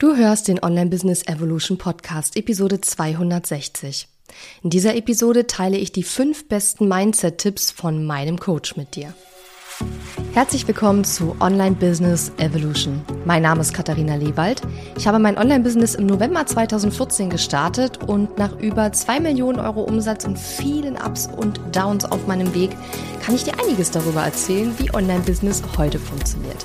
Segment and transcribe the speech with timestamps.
[0.00, 4.08] Du hörst den Online Business Evolution Podcast, Episode 260.
[4.62, 9.12] In dieser Episode teile ich die fünf besten Mindset-Tipps von meinem Coach mit dir.
[10.32, 13.02] Herzlich willkommen zu Online Business Evolution.
[13.26, 14.62] Mein Name ist Katharina Lewald.
[14.96, 20.24] Ich habe mein Online-Business im November 2014 gestartet und nach über zwei Millionen Euro Umsatz
[20.24, 22.70] und vielen Ups und Downs auf meinem Weg
[23.22, 26.64] kann ich dir einiges darüber erzählen, wie Online-Business heute funktioniert.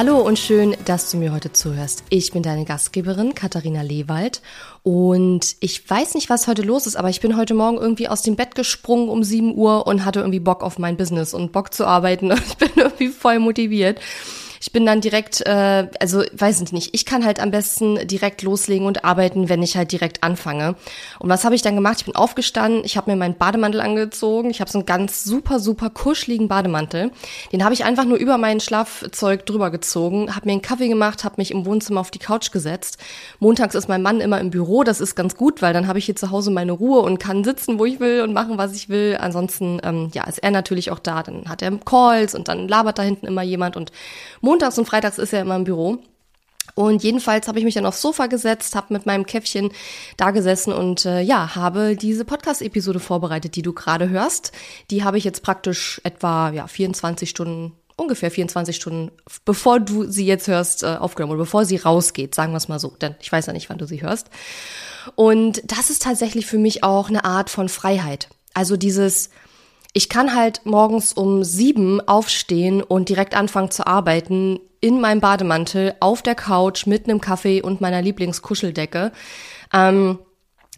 [0.00, 2.04] Hallo und schön, dass du mir heute zuhörst.
[2.08, 4.40] Ich bin deine Gastgeberin Katharina Lewald
[4.82, 8.22] und ich weiß nicht, was heute los ist, aber ich bin heute Morgen irgendwie aus
[8.22, 11.74] dem Bett gesprungen um 7 Uhr und hatte irgendwie Bock auf mein Business und Bock
[11.74, 14.00] zu arbeiten und ich bin irgendwie voll motiviert
[14.60, 18.42] ich bin dann direkt, äh, also weiß ich nicht, ich kann halt am besten direkt
[18.42, 20.76] loslegen und arbeiten, wenn ich halt direkt anfange.
[21.18, 21.96] Und was habe ich dann gemacht?
[22.00, 25.60] Ich bin aufgestanden, ich habe mir meinen Bademantel angezogen, ich habe so einen ganz super,
[25.60, 27.10] super kuscheligen Bademantel.
[27.52, 31.24] Den habe ich einfach nur über mein Schlafzeug drüber gezogen, habe mir einen Kaffee gemacht,
[31.24, 32.98] habe mich im Wohnzimmer auf die Couch gesetzt.
[33.38, 36.04] Montags ist mein Mann immer im Büro, das ist ganz gut, weil dann habe ich
[36.04, 38.90] hier zu Hause meine Ruhe und kann sitzen, wo ich will und machen, was ich
[38.90, 39.16] will.
[39.18, 41.22] Ansonsten, ähm, ja, ist er natürlich auch da.
[41.22, 43.90] Dann hat er Calls und dann labert da hinten immer jemand und
[44.50, 45.98] montags und freitags ist er immer im Büro.
[46.74, 49.70] Und jedenfalls habe ich mich dann aufs Sofa gesetzt, habe mit meinem Käffchen
[50.16, 54.50] da gesessen und äh, ja, habe diese Podcast-Episode vorbereitet, die du gerade hörst.
[54.90, 59.12] Die habe ich jetzt praktisch etwa ja, 24 Stunden, ungefähr 24 Stunden,
[59.44, 62.80] bevor du sie jetzt hörst, äh, aufgenommen oder bevor sie rausgeht, sagen wir es mal
[62.80, 64.28] so, denn ich weiß ja nicht, wann du sie hörst.
[65.14, 68.28] Und das ist tatsächlich für mich auch eine Art von Freiheit.
[68.52, 69.30] Also dieses,
[69.92, 75.94] ich kann halt morgens um sieben aufstehen und direkt anfangen zu arbeiten in meinem Bademantel
[76.00, 79.12] auf der Couch mit einem Kaffee und meiner Lieblingskuscheldecke.
[79.72, 80.18] Ähm,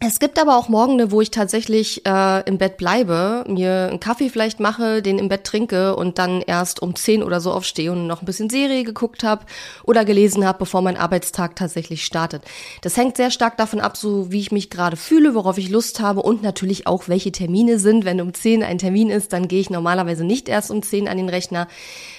[0.05, 4.29] es gibt aber auch Morgende, wo ich tatsächlich äh, im Bett bleibe, mir einen Kaffee
[4.29, 8.07] vielleicht mache, den im Bett trinke und dann erst um zehn oder so aufstehe und
[8.07, 9.45] noch ein bisschen Serie geguckt habe
[9.83, 12.43] oder gelesen habe, bevor mein Arbeitstag tatsächlich startet.
[12.81, 16.01] Das hängt sehr stark davon ab, so wie ich mich gerade fühle, worauf ich Lust
[16.01, 18.03] habe und natürlich auch, welche Termine sind.
[18.03, 21.17] Wenn um zehn ein Termin ist, dann gehe ich normalerweise nicht erst um zehn an
[21.17, 21.67] den Rechner,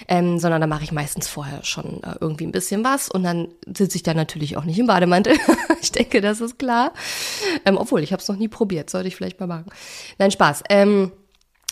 [0.07, 3.49] ähm, sondern da mache ich meistens vorher schon äh, irgendwie ein bisschen was und dann
[3.71, 5.35] sitze ich da natürlich auch nicht im Bademantel.
[5.81, 6.91] ich denke, das ist klar.
[7.63, 9.65] Ähm, ähm, obwohl, ich habe es noch nie probiert, sollte ich vielleicht mal machen.
[10.17, 10.63] Nein, Spaß.
[10.69, 11.11] Ähm,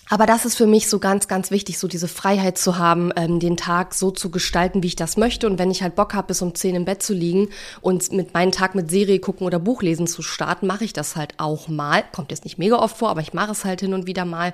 [0.09, 3.40] aber das ist für mich so ganz, ganz wichtig, so diese Freiheit zu haben, ähm,
[3.40, 5.47] den Tag so zu gestalten, wie ich das möchte.
[5.47, 7.50] Und wenn ich halt Bock habe, bis um zehn im Bett zu liegen
[7.80, 11.36] und mit meinen Tag mit Serie gucken oder Buchlesen zu starten, mache ich das halt
[11.38, 12.03] auch mal.
[12.12, 14.53] Kommt jetzt nicht mega oft vor, aber ich mache es halt hin und wieder mal.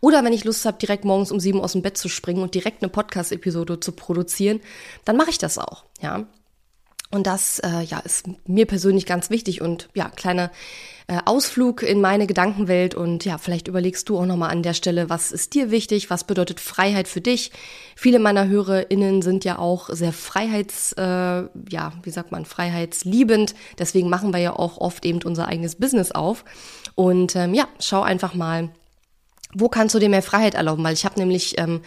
[0.00, 2.54] Oder wenn ich Lust habe, direkt morgens um sieben aus dem Bett zu springen und
[2.54, 4.60] direkt eine Podcast-Episode zu produzieren,
[5.04, 5.84] dann mache ich das auch.
[6.00, 6.26] Ja,
[7.16, 10.50] und das äh, ja, ist mir persönlich ganz wichtig und ja, kleiner
[11.08, 15.08] äh, Ausflug in meine Gedankenwelt und ja, vielleicht überlegst du auch nochmal an der Stelle,
[15.08, 17.52] was ist dir wichtig, was bedeutet Freiheit für dich?
[17.94, 23.54] Viele meiner HörerInnen sind ja auch sehr freiheits, äh, ja, wie sagt man, freiheitsliebend.
[23.78, 26.44] Deswegen machen wir ja auch oft eben unser eigenes Business auf.
[26.96, 28.70] Und ähm, ja, schau einfach mal,
[29.54, 30.82] wo kannst du dir mehr Freiheit erlauben?
[30.84, 31.82] Weil ich habe nämlich ähm,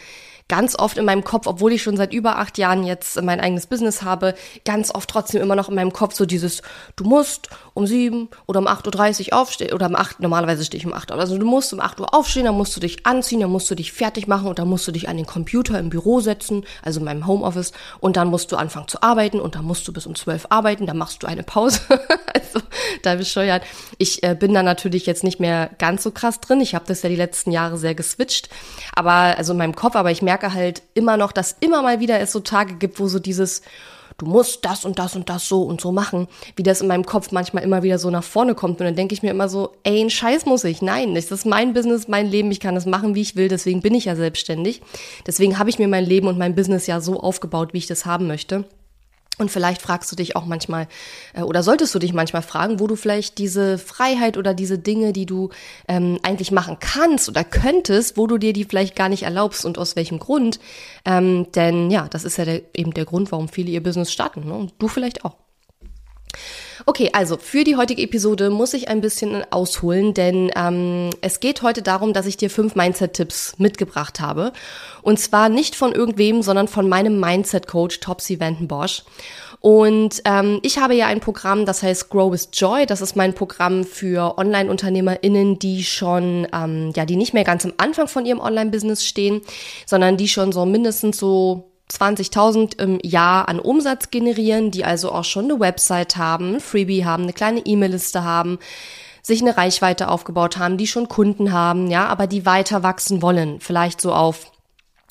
[0.49, 3.67] ganz oft in meinem Kopf, obwohl ich schon seit über acht Jahren jetzt mein eigenes
[3.67, 4.33] Business habe,
[4.65, 6.61] ganz oft trotzdem immer noch in meinem Kopf so dieses,
[6.97, 10.85] du musst um sieben oder um 8.30 Uhr aufstehen, oder um acht, normalerweise stehe ich
[10.85, 13.39] um acht Uhr, also du musst um acht Uhr aufstehen, dann musst du dich anziehen,
[13.39, 15.89] dann musst du dich fertig machen und dann musst du dich an den Computer im
[15.89, 19.65] Büro setzen, also in meinem Homeoffice, und dann musst du anfangen zu arbeiten und dann
[19.65, 21.79] musst du bis um zwölf arbeiten, dann machst du eine Pause.
[22.33, 22.59] also
[23.03, 23.63] da bescheuert.
[23.97, 26.61] Ich äh, bin da natürlich jetzt nicht mehr ganz so krass drin.
[26.61, 28.49] Ich habe das ja die letzten Jahre sehr geswitcht,
[28.95, 32.19] aber also in meinem Kopf, aber ich merke halt immer noch, dass immer mal wieder
[32.19, 33.61] es so Tage gibt, wo so dieses
[34.19, 37.05] du musst das und das und das so und so machen, wie das in meinem
[37.05, 38.79] Kopf manchmal immer wieder so nach vorne kommt.
[38.79, 40.81] Und dann denke ich mir immer so, ey, ein Scheiß muss ich.
[40.81, 43.81] Nein, das ist mein Business, mein Leben, ich kann das machen, wie ich will, deswegen
[43.81, 44.81] bin ich ja selbstständig.
[45.25, 48.05] Deswegen habe ich mir mein Leben und mein Business ja so aufgebaut, wie ich das
[48.05, 48.65] haben möchte.
[49.39, 50.87] Und vielleicht fragst du dich auch manchmal
[51.33, 55.13] äh, oder solltest du dich manchmal fragen, wo du vielleicht diese Freiheit oder diese Dinge,
[55.13, 55.49] die du
[55.87, 59.77] ähm, eigentlich machen kannst oder könntest, wo du dir die vielleicht gar nicht erlaubst und
[59.77, 60.59] aus welchem Grund.
[61.05, 64.45] Ähm, denn ja, das ist ja der, eben der Grund, warum viele ihr Business starten
[64.45, 64.53] ne?
[64.53, 65.37] und du vielleicht auch.
[66.85, 71.61] Okay, also für die heutige Episode muss ich ein bisschen ausholen, denn ähm, es geht
[71.61, 74.53] heute darum, dass ich dir fünf Mindset-Tipps mitgebracht habe.
[75.01, 79.03] Und zwar nicht von irgendwem, sondern von meinem Mindset-Coach Topsy Vandenbosch.
[79.61, 82.85] Und ähm, ich habe ja ein Programm, das heißt Grow with Joy.
[82.85, 87.73] Das ist mein Programm für Online-UnternehmerInnen, die schon, ähm, ja, die nicht mehr ganz am
[87.77, 89.41] Anfang von ihrem Online-Business stehen,
[89.85, 95.23] sondern die schon so mindestens so 20.000 im Jahr an Umsatz generieren, die also auch
[95.23, 98.59] schon eine Website haben, ein Freebie haben, eine kleine E-Mail-Liste haben,
[99.21, 103.59] sich eine Reichweite aufgebaut haben, die schon Kunden haben, ja, aber die weiter wachsen wollen,
[103.59, 104.51] vielleicht so auf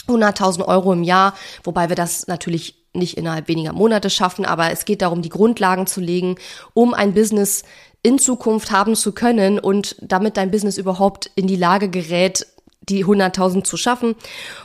[0.07, 1.35] 100.000 Euro im Jahr,
[1.65, 5.87] wobei wir das natürlich nicht innerhalb weniger Monate schaffen, aber es geht darum, die Grundlagen
[5.87, 6.37] zu legen,
[6.75, 7.65] um ein Business
[8.03, 12.47] in Zukunft haben zu können und damit dein Business überhaupt in die Lage gerät,
[12.81, 14.15] die 100.000 zu schaffen.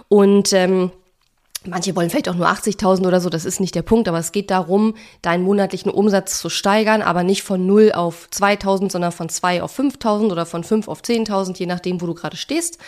[0.08, 0.92] Und ähm,
[1.66, 4.32] Manche wollen vielleicht auch nur 80.000 oder so, das ist nicht der Punkt, aber es
[4.32, 9.30] geht darum, deinen monatlichen Umsatz zu steigern, aber nicht von 0 auf 2.000, sondern von
[9.30, 12.80] 2 auf 5.000 oder von 5 auf 10.000, je nachdem, wo du gerade stehst.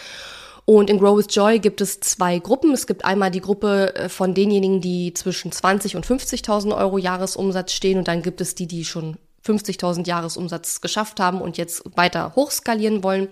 [0.65, 2.73] Und in Grow with Joy gibt es zwei Gruppen.
[2.73, 7.71] Es gibt einmal die Gruppe äh, von denjenigen, die zwischen 20 und 50.000 Euro Jahresumsatz
[7.71, 12.33] stehen und dann gibt es die, die schon 50.000 Jahresumsatz geschafft haben und jetzt weiter
[12.35, 13.27] hochskalieren wollen.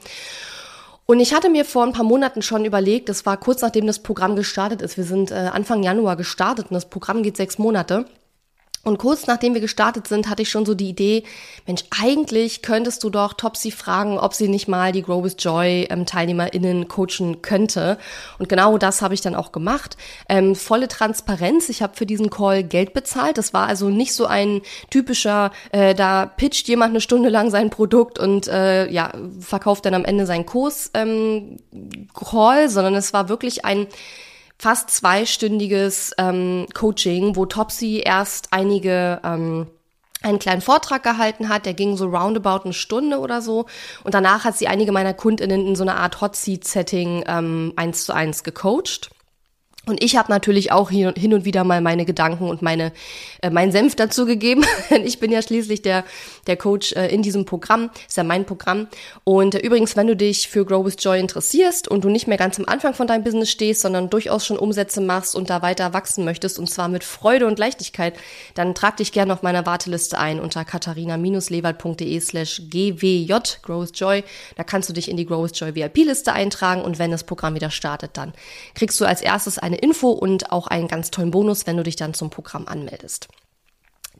[1.06, 4.00] Und ich hatte mir vor ein paar Monaten schon überlegt, das war kurz nachdem das
[4.00, 4.98] Programm gestartet ist.
[4.98, 8.06] Wir sind äh, Anfang Januar gestartet und das Programm geht sechs Monate.
[8.86, 11.24] Und kurz nachdem wir gestartet sind, hatte ich schon so die Idee,
[11.66, 15.88] Mensch, eigentlich könntest du doch Topsy fragen, ob sie nicht mal die Grow with Joy
[15.90, 17.98] ähm, TeilnehmerInnen coachen könnte.
[18.40, 19.96] Und genau das habe ich dann auch gemacht.
[20.28, 21.70] Ähm, volle Transparenz.
[21.70, 23.38] Ich habe für diesen Call Geld bezahlt.
[23.38, 27.70] Das war also nicht so ein typischer, äh, da pitcht jemand eine Stunde lang sein
[27.70, 31.58] Produkt und äh, ja, verkauft dann am Ende seinen Kurs ähm,
[32.14, 33.88] Call, sondern es war wirklich ein
[34.63, 39.68] fast zweistündiges ähm, Coaching, wo Topsy erst einige ähm,
[40.21, 43.65] einen kleinen Vortrag gehalten hat, der ging so roundabout eine Stunde oder so.
[44.06, 47.74] Und danach hat sie einige meiner KundInnen in so einer Art Hot Seat Setting ähm,
[47.75, 49.10] eins zu eins gecoacht.
[49.86, 52.94] Und ich habe natürlich auch hin und wieder mal meine Gedanken und meine
[53.42, 54.63] äh, meinen Senf dazu gegeben.
[55.04, 56.06] ich bin ja schließlich der
[56.48, 58.88] der Coach äh, in diesem Programm, ist ja mein Programm.
[59.24, 62.38] Und äh, übrigens, wenn du dich für Grow with Joy interessierst und du nicht mehr
[62.38, 65.94] ganz am Anfang von deinem Business stehst, sondern durchaus schon Umsätze machst und da weiter
[65.94, 68.16] wachsen möchtest und zwar mit Freude und Leichtigkeit,
[68.56, 74.24] dann trag dich gerne auf meiner Warteliste ein unter katharina-lewald.de/slash gwj Grow with Joy.
[74.56, 77.56] Da kannst du dich in die Grow with Joy VIP-Liste eintragen und wenn das Programm
[77.56, 78.34] wieder startet, dann
[78.75, 81.96] kriegst du als erstes eine Info und auch einen ganz tollen Bonus, wenn du dich
[81.96, 83.28] dann zum Programm anmeldest.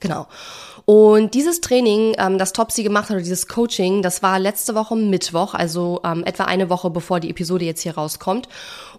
[0.03, 0.27] Genau.
[0.85, 4.97] Und dieses Training, ähm, das Topsy gemacht hat, oder dieses Coaching, das war letzte Woche
[4.97, 8.50] Mittwoch, also ähm, etwa eine Woche bevor die Episode jetzt hier rauskommt.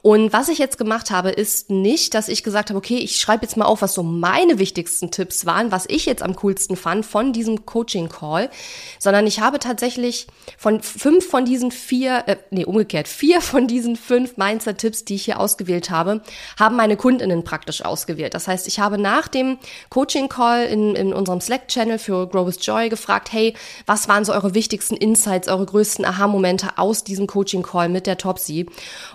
[0.04, 3.46] Und was ich jetzt gemacht habe, ist nicht, dass ich gesagt habe, okay, ich schreibe
[3.46, 7.06] jetzt mal auf, was so meine wichtigsten Tipps waren, was ich jetzt am coolsten fand
[7.06, 8.50] von diesem Coaching-Call,
[8.98, 10.26] sondern ich habe tatsächlich
[10.58, 15.24] von fünf von diesen vier, äh, nee, umgekehrt, vier von diesen fünf Mindset-Tipps, die ich
[15.24, 16.20] hier ausgewählt habe,
[16.60, 18.34] haben meine KundInnen praktisch ausgewählt.
[18.34, 19.56] Das heißt, ich habe nach dem
[19.88, 23.54] Coaching-Call in, in unserem Slack-Channel für Grow with Joy gefragt, hey,
[23.86, 28.66] was waren so eure wichtigsten Insights, eure größten Aha-Momente aus diesem Coaching-Call mit der Topsy?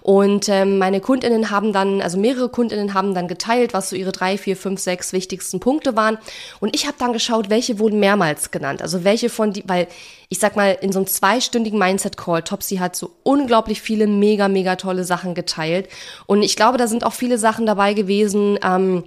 [0.01, 4.11] Und ähm, meine Kundinnen haben dann, also mehrere Kundinnen haben dann geteilt, was so ihre
[4.11, 6.17] drei, vier, fünf, sechs wichtigsten Punkte waren.
[6.59, 8.81] Und ich habe dann geschaut, welche wurden mehrmals genannt.
[8.81, 9.87] Also welche von die, weil
[10.29, 14.75] ich sag mal, in so einem zweistündigen Mindset-Call, Topsy hat so unglaublich viele mega, mega
[14.75, 15.89] tolle Sachen geteilt.
[16.25, 19.03] Und ich glaube, da sind auch viele Sachen dabei gewesen, ähm,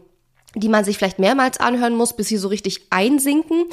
[0.55, 3.65] die man sich vielleicht mehrmals anhören muss, bis sie so richtig einsinken.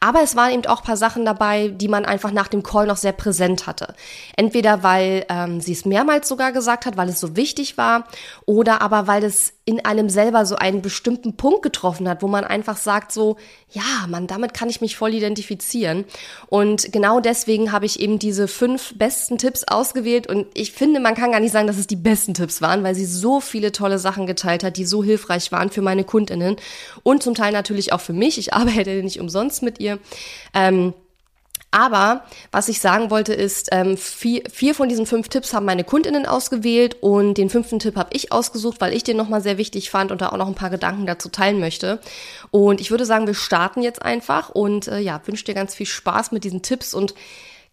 [0.00, 2.96] Aber es waren eben auch paar Sachen dabei, die man einfach nach dem Call noch
[2.96, 3.94] sehr präsent hatte.
[4.36, 8.04] Entweder weil ähm, sie es mehrmals sogar gesagt hat, weil es so wichtig war,
[8.46, 12.42] oder aber weil es in einem selber so einen bestimmten Punkt getroffen hat, wo man
[12.42, 13.36] einfach sagt so,
[13.70, 16.06] ja, man, damit kann ich mich voll identifizieren.
[16.46, 21.14] Und genau deswegen habe ich eben diese fünf besten Tipps ausgewählt und ich finde, man
[21.14, 23.98] kann gar nicht sagen, dass es die besten Tipps waren, weil sie so viele tolle
[23.98, 26.56] Sachen geteilt hat, die so hilfreich waren für meine Kundinnen
[27.02, 28.38] und zum Teil natürlich auch für mich.
[28.38, 29.98] Ich arbeite nicht umsonst mit ihr.
[30.54, 30.94] Ähm,
[31.70, 35.84] aber was ich sagen wollte ist, ähm, vier, vier von diesen fünf Tipps haben meine
[35.84, 39.90] Kundinnen ausgewählt und den fünften Tipp habe ich ausgesucht, weil ich den nochmal sehr wichtig
[39.90, 42.00] fand und da auch noch ein paar Gedanken dazu teilen möchte.
[42.50, 45.86] Und ich würde sagen, wir starten jetzt einfach und äh, ja, wünsche dir ganz viel
[45.86, 47.14] Spaß mit diesen Tipps und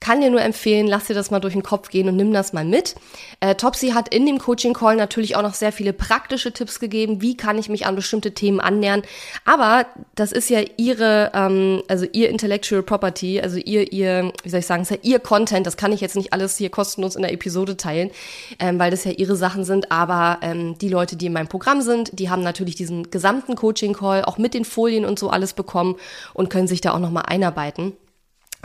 [0.06, 2.54] kann dir nur empfehlen, lass dir das mal durch den Kopf gehen und nimm das
[2.54, 2.94] mal mit.
[3.40, 7.24] Äh, Topsy hat in dem Coaching Call natürlich auch noch sehr viele praktische Tipps gegeben,
[7.24, 9.02] wie kann ich mich an bestimmte Themen annähern.
[9.46, 14.60] Aber das ist ja ihre, ähm, also ihr Intellectual Property, also ihr, ihr, wie soll
[14.60, 15.66] ich sagen, ist ja ihr Content.
[15.66, 18.12] Das kann ich jetzt nicht alles hier kostenlos in der Episode teilen,
[18.60, 19.92] ähm, weil das ja ihre Sachen sind.
[19.92, 23.94] Aber ähm, die Leute, die in meinem Programm sind, die haben natürlich diesen gesamten Coaching
[23.94, 25.96] Call auch mit den Folien und so alles bekommen
[26.36, 27.94] und können sich da auch nochmal einarbeiten.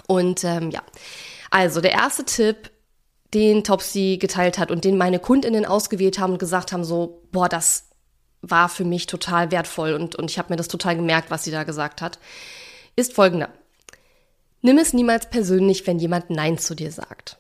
[0.07, 0.83] Und ähm, ja,
[1.51, 2.71] also der erste Tipp,
[3.35, 7.49] den Topsy geteilt hat und den meine Kundinnen ausgewählt haben und gesagt haben, so, boah,
[7.49, 7.89] das
[8.43, 11.51] war für mich total wertvoll und, und ich habe mir das total gemerkt, was sie
[11.51, 12.19] da gesagt hat,
[12.97, 13.51] ist folgender.
[14.63, 17.40] Nimm es niemals persönlich, wenn jemand Nein zu dir sagt.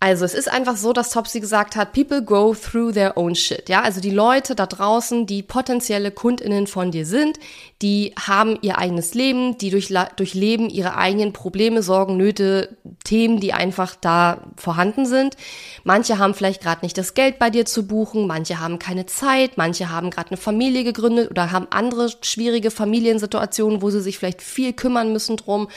[0.00, 3.70] Also es ist einfach so, dass Topsy gesagt hat, people go through their own shit.
[3.70, 7.38] Ja, also die Leute da draußen, die potenzielle Kundinnen von dir sind,
[7.80, 13.96] die haben ihr eigenes Leben, die durchleben ihre eigenen Probleme, Sorgen, Nöte, Themen, die einfach
[13.98, 15.36] da vorhanden sind.
[15.84, 19.56] Manche haben vielleicht gerade nicht das Geld bei dir zu buchen, manche haben keine Zeit,
[19.56, 24.42] manche haben gerade eine Familie gegründet oder haben andere schwierige Familiensituationen, wo sie sich vielleicht
[24.42, 25.68] viel kümmern müssen drum.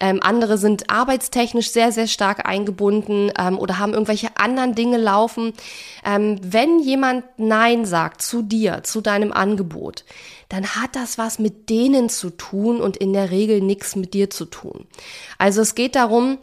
[0.00, 5.52] Ähm, andere sind arbeitstechnisch sehr, sehr stark eingebunden ähm, oder haben irgendwelche anderen Dinge laufen.
[6.04, 10.04] Ähm, wenn jemand Nein sagt zu dir, zu deinem Angebot,
[10.48, 14.30] dann hat das was mit denen zu tun und in der Regel nichts mit dir
[14.30, 14.86] zu tun.
[15.38, 16.38] Also es geht darum,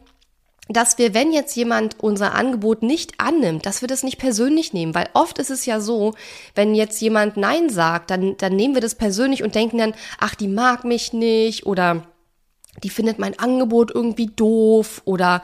[0.69, 4.95] dass wir, wenn jetzt jemand unser Angebot nicht annimmt, dass wir das nicht persönlich nehmen,
[4.95, 6.13] weil oft ist es ja so,
[6.55, 10.35] wenn jetzt jemand Nein sagt, dann, dann nehmen wir das persönlich und denken dann, ach,
[10.35, 12.07] die mag mich nicht oder
[12.81, 15.41] die findet mein Angebot irgendwie doof oder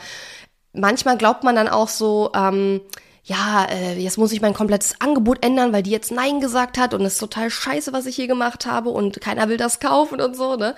[0.74, 2.81] manchmal glaubt man dann auch so, ähm,
[3.24, 6.93] ja, äh, jetzt muss ich mein komplettes Angebot ändern, weil die jetzt Nein gesagt hat
[6.93, 10.19] und es ist total scheiße, was ich hier gemacht habe und keiner will das kaufen
[10.19, 10.75] und so, ne?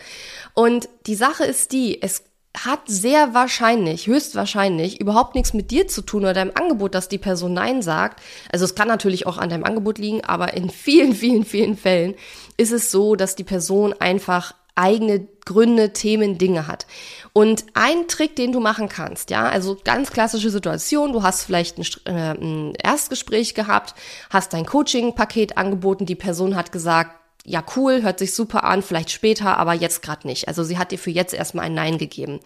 [0.54, 2.24] Und die Sache ist die, es
[2.58, 7.18] hat sehr wahrscheinlich, höchstwahrscheinlich überhaupt nichts mit dir zu tun oder deinem Angebot, dass die
[7.18, 8.22] Person Nein sagt.
[8.52, 12.16] Also es kann natürlich auch an deinem Angebot liegen, aber in vielen, vielen, vielen Fällen
[12.58, 16.86] ist es so, dass die Person einfach eigene Gründe, Themen, Dinge hat.
[17.34, 21.78] Und ein Trick, den du machen kannst, ja, also ganz klassische Situation, du hast vielleicht
[21.78, 23.96] ein, äh, ein Erstgespräch gehabt,
[24.30, 29.10] hast dein Coaching-Paket angeboten, die Person hat gesagt, ja cool, hört sich super an, vielleicht
[29.10, 30.48] später, aber jetzt gerade nicht.
[30.48, 32.40] Also sie hat dir für jetzt erstmal ein Nein gegeben.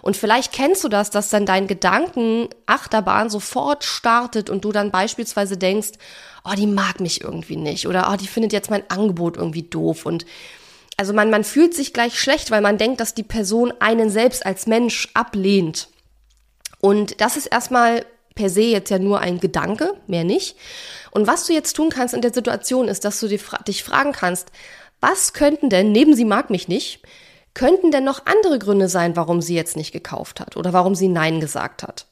[0.00, 4.92] Und vielleicht kennst du das, dass dann dein Gedanken Achterbahn sofort startet und du dann
[4.92, 5.90] beispielsweise denkst,
[6.44, 10.06] oh, die mag mich irgendwie nicht oder oh, die findet jetzt mein Angebot irgendwie doof
[10.06, 10.24] und
[10.98, 14.44] also man, man fühlt sich gleich schlecht, weil man denkt, dass die Person einen selbst
[14.44, 15.88] als Mensch ablehnt.
[16.80, 20.56] Und das ist erstmal per se jetzt ja nur ein Gedanke, mehr nicht.
[21.12, 24.48] Und was du jetzt tun kannst in der Situation ist, dass du dich fragen kannst,
[25.00, 27.00] was könnten denn, neben sie mag mich nicht,
[27.54, 31.08] könnten denn noch andere Gründe sein, warum sie jetzt nicht gekauft hat oder warum sie
[31.08, 32.06] Nein gesagt hat?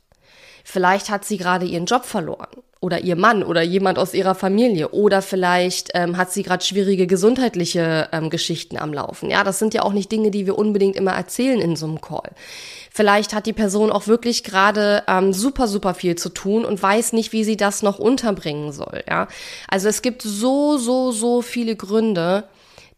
[0.65, 4.91] Vielleicht hat sie gerade ihren Job verloren oder ihr Mann oder jemand aus ihrer Familie
[4.91, 9.31] oder vielleicht ähm, hat sie gerade schwierige gesundheitliche ähm, Geschichten am Laufen.
[9.31, 12.01] Ja, das sind ja auch nicht Dinge, die wir unbedingt immer erzählen in so einem
[12.01, 12.31] Call.
[12.91, 17.13] Vielleicht hat die Person auch wirklich gerade ähm, super, super viel zu tun und weiß
[17.13, 19.05] nicht, wie sie das noch unterbringen soll.
[19.09, 19.29] Ja,
[19.69, 22.45] also es gibt so, so, so viele Gründe,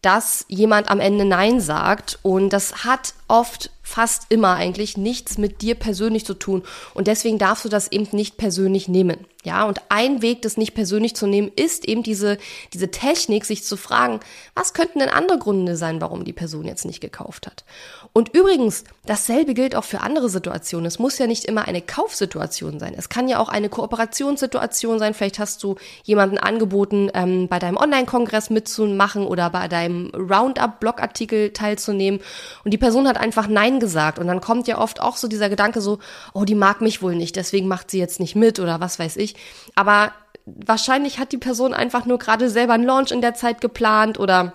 [0.01, 5.61] dass jemand am Ende Nein sagt und das hat oft fast immer eigentlich nichts mit
[5.61, 6.63] dir persönlich zu tun.
[6.93, 9.25] Und deswegen darfst du das eben nicht persönlich nehmen.
[9.45, 12.37] Ja, und ein Weg, das nicht persönlich zu nehmen, ist eben diese,
[12.73, 14.19] diese Technik, sich zu fragen,
[14.53, 17.63] was könnten denn andere Gründe sein, warum die Person jetzt nicht gekauft hat?
[18.11, 20.87] Und übrigens, dasselbe gilt auch für andere Situationen.
[20.87, 22.93] Es muss ja nicht immer eine Kaufsituation sein.
[22.97, 25.13] Es kann ja auch eine Kooperationssituation sein.
[25.13, 32.19] Vielleicht hast du jemanden angeboten, ähm, bei deinem Online-Kongress mitzumachen oder bei deinem Roundup-Blogartikel teilzunehmen.
[32.65, 34.19] Und die Person hat einfach Nein gesagt.
[34.19, 35.99] Und dann kommt ja oft auch so dieser Gedanke so,
[36.33, 39.17] oh, die mag mich wohl nicht, deswegen macht sie jetzt nicht mit oder was weiß
[39.17, 39.35] ich.
[39.75, 40.11] Aber
[40.45, 44.53] wahrscheinlich hat die Person einfach nur gerade selber einen Launch in der Zeit geplant oder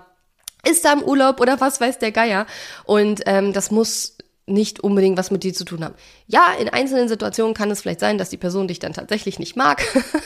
[0.67, 2.47] ist da im Urlaub oder was weiß der Geier.
[2.85, 4.14] Und ähm, das muss
[4.47, 5.95] nicht unbedingt was mit dir zu tun haben.
[6.27, 9.57] Ja, in einzelnen Situationen kann es vielleicht sein, dass die Person dich dann tatsächlich nicht
[9.57, 9.83] mag.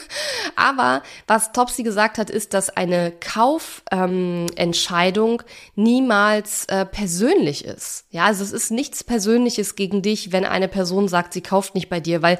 [0.55, 8.07] Aber was Topsy gesagt hat, ist, dass eine Kaufentscheidung ähm, niemals äh, persönlich ist.
[8.09, 11.89] Ja, also es ist nichts Persönliches gegen dich, wenn eine Person sagt, sie kauft nicht
[11.89, 12.39] bei dir, weil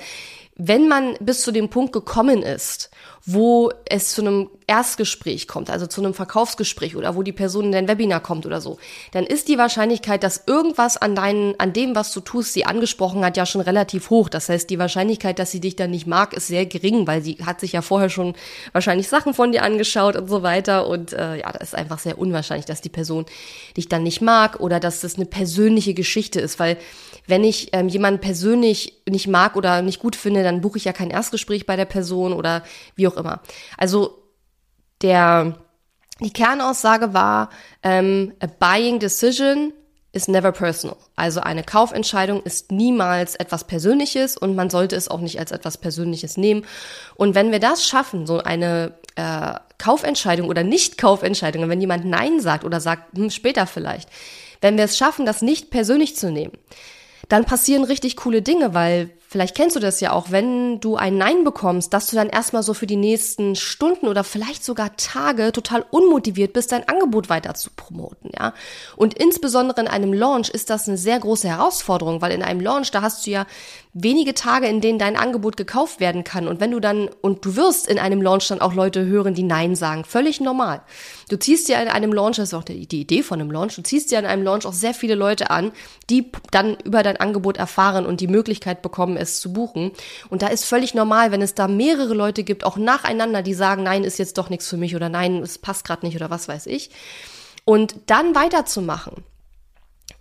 [0.62, 2.92] wenn man bis zu dem Punkt gekommen ist,
[3.26, 7.72] wo es zu einem Erstgespräch kommt, also zu einem Verkaufsgespräch oder wo die Person in
[7.72, 8.78] dein Webinar kommt oder so,
[9.14, 13.24] dann ist die Wahrscheinlichkeit, dass irgendwas an deinen, an dem, was du tust, sie angesprochen
[13.24, 14.28] hat, ja schon relativ hoch.
[14.28, 17.38] Das heißt, die Wahrscheinlichkeit, dass sie dich dann nicht mag, ist sehr gering, weil sie
[17.46, 18.36] hat sich ja vorher schon
[18.74, 20.88] wahrscheinlich Sachen von dir angeschaut und so weiter.
[20.88, 23.26] Und äh, ja, das ist einfach sehr unwahrscheinlich, dass die Person
[23.78, 26.78] dich dann nicht mag oder dass das eine persönliche Geschichte ist, weil
[27.30, 30.94] wenn ich ähm, jemanden persönlich nicht mag oder nicht gut finde, dann buche ich ja
[30.94, 32.64] kein Erstgespräch bei der Person oder
[32.96, 33.42] wie auch immer.
[33.78, 34.24] Also
[35.02, 35.56] der
[36.22, 37.50] die Kernaussage war,
[37.82, 39.74] ähm, a buying decision
[40.12, 40.98] is never personal.
[41.16, 45.78] Also eine Kaufentscheidung ist niemals etwas Persönliches und man sollte es auch nicht als etwas
[45.78, 46.66] Persönliches nehmen.
[47.16, 52.66] Und wenn wir das schaffen, so eine äh, Kaufentscheidung oder Nicht-Kaufentscheidung, wenn jemand Nein sagt
[52.66, 54.10] oder sagt, hm, später vielleicht,
[54.62, 56.54] wenn wir es schaffen, das nicht persönlich zu nehmen,
[57.28, 61.16] dann passieren richtig coole Dinge, weil vielleicht kennst du das ja auch, wenn du ein
[61.18, 65.52] Nein bekommst, dass du dann erstmal so für die nächsten Stunden oder vielleicht sogar Tage
[65.52, 68.54] total unmotiviert bist, dein Angebot weiter zu promoten, ja.
[68.96, 72.90] Und insbesondere in einem Launch ist das eine sehr große Herausforderung, weil in einem Launch,
[72.90, 73.46] da hast du ja
[73.94, 76.48] wenige Tage, in denen dein Angebot gekauft werden kann.
[76.48, 79.44] Und wenn du dann, und du wirst in einem Launch dann auch Leute hören, die
[79.44, 80.82] Nein sagen, völlig normal.
[81.30, 83.76] Du ziehst dir in einem Launch, das ist auch die, die Idee von einem Launch,
[83.76, 85.72] du ziehst dir in einem Launch auch sehr viele Leute an,
[86.10, 89.92] die dann über dein Angebot erfahren und die Möglichkeit bekommen, es zu buchen.
[90.30, 93.84] Und da ist völlig normal, wenn es da mehrere Leute gibt, auch nacheinander, die sagen,
[93.84, 96.48] nein, ist jetzt doch nichts für mich oder nein, es passt gerade nicht oder was
[96.48, 96.92] weiß ich.
[97.66, 99.24] Und dann weiterzumachen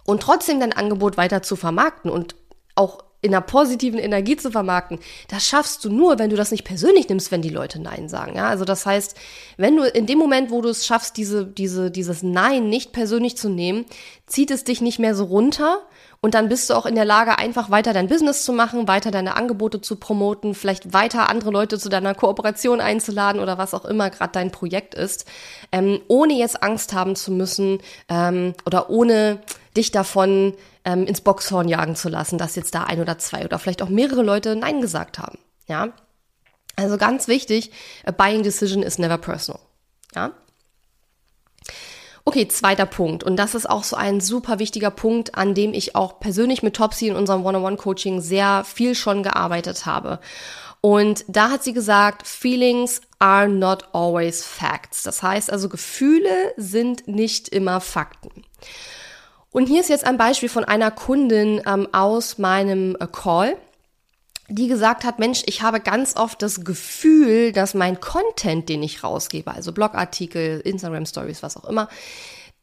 [0.04, 2.34] und trotzdem dein Angebot weiter zu vermarkten und
[2.74, 6.64] auch in einer positiven Energie zu vermarkten, das schaffst du nur, wenn du das nicht
[6.64, 8.36] persönlich nimmst, wenn die Leute Nein sagen.
[8.36, 9.16] Ja, also das heißt,
[9.56, 13.36] wenn du in dem Moment, wo du es schaffst, diese, diese, dieses Nein nicht persönlich
[13.36, 13.86] zu nehmen,
[14.26, 15.82] zieht es dich nicht mehr so runter,
[16.20, 19.10] und dann bist du auch in der Lage, einfach weiter dein Business zu machen, weiter
[19.10, 23.84] deine Angebote zu promoten, vielleicht weiter andere Leute zu deiner Kooperation einzuladen oder was auch
[23.84, 25.26] immer gerade dein Projekt ist,
[25.70, 29.40] ähm, ohne jetzt Angst haben zu müssen ähm, oder ohne
[29.76, 33.60] dich davon ähm, ins Boxhorn jagen zu lassen, dass jetzt da ein oder zwei oder
[33.60, 35.38] vielleicht auch mehrere Leute Nein gesagt haben.
[35.68, 35.90] Ja.
[36.74, 37.72] Also ganz wichtig,
[38.04, 39.60] a buying decision is never personal.
[40.14, 40.32] Ja.
[42.28, 43.24] Okay, zweiter Punkt.
[43.24, 46.76] Und das ist auch so ein super wichtiger Punkt, an dem ich auch persönlich mit
[46.76, 50.20] Topsy in unserem One-on-One-Coaching sehr viel schon gearbeitet habe.
[50.82, 55.04] Und da hat sie gesagt, Feelings are not always facts.
[55.04, 58.44] Das heißt also, Gefühle sind nicht immer Fakten.
[59.50, 63.56] Und hier ist jetzt ein Beispiel von einer Kundin ähm, aus meinem äh, Call
[64.48, 69.04] die gesagt hat, Mensch, ich habe ganz oft das Gefühl, dass mein Content, den ich
[69.04, 71.88] rausgebe, also Blogartikel, Instagram Stories, was auch immer,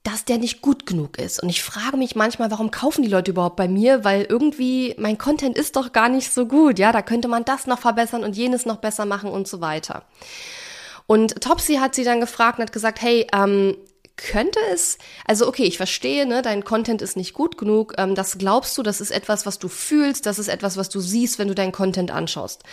[0.01, 1.41] dass der nicht gut genug ist.
[1.41, 4.03] Und ich frage mich manchmal, warum kaufen die Leute überhaupt bei mir?
[4.03, 6.77] Weil irgendwie mein Content ist doch gar nicht so gut.
[6.77, 10.03] Ja, da könnte man das noch verbessern und jenes noch besser machen und so weiter.
[11.07, 13.77] Und Topsy hat sie dann gefragt und hat gesagt, hey, ähm,
[14.17, 18.37] könnte es, also okay, ich verstehe, ne, dein Content ist nicht gut genug, ähm, das
[18.37, 21.47] glaubst du, das ist etwas, was du fühlst, das ist etwas, was du siehst, wenn
[21.47, 22.63] du deinen Content anschaust.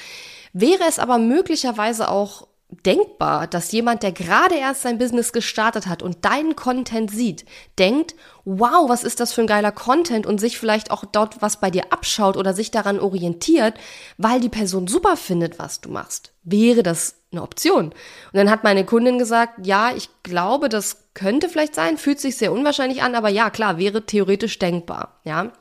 [0.52, 2.46] Wäre es aber möglicherweise auch
[2.84, 7.44] denkbar, dass jemand, der gerade erst sein Business gestartet hat und deinen Content sieht,
[7.78, 11.60] denkt, wow, was ist das für ein geiler Content und sich vielleicht auch dort was
[11.60, 13.74] bei dir abschaut oder sich daran orientiert,
[14.16, 16.32] weil die Person super findet, was du machst.
[16.42, 17.86] Wäre das eine Option?
[17.86, 17.94] Und
[18.32, 22.52] dann hat meine Kundin gesagt, ja, ich glaube, das könnte vielleicht sein, fühlt sich sehr
[22.52, 25.52] unwahrscheinlich an, aber ja, klar, wäre theoretisch denkbar, ja.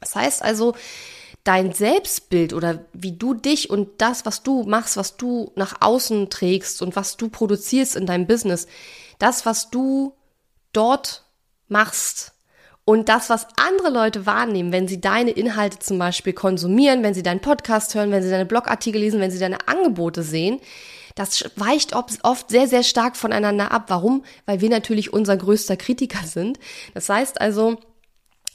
[0.00, 0.74] Das heißt also,
[1.44, 6.28] dein Selbstbild oder wie du dich und das, was du machst, was du nach außen
[6.30, 8.66] trägst und was du produzierst in deinem Business,
[9.18, 10.14] das, was du
[10.72, 11.24] dort
[11.68, 12.32] machst
[12.84, 17.22] und das, was andere Leute wahrnehmen, wenn sie deine Inhalte zum Beispiel konsumieren, wenn sie
[17.22, 20.60] deinen Podcast hören, wenn sie deine Blogartikel lesen, wenn sie deine Angebote sehen,
[21.14, 23.84] das weicht oft sehr, sehr stark voneinander ab.
[23.88, 24.24] Warum?
[24.46, 26.58] Weil wir natürlich unser größter Kritiker sind.
[26.94, 27.78] Das heißt also,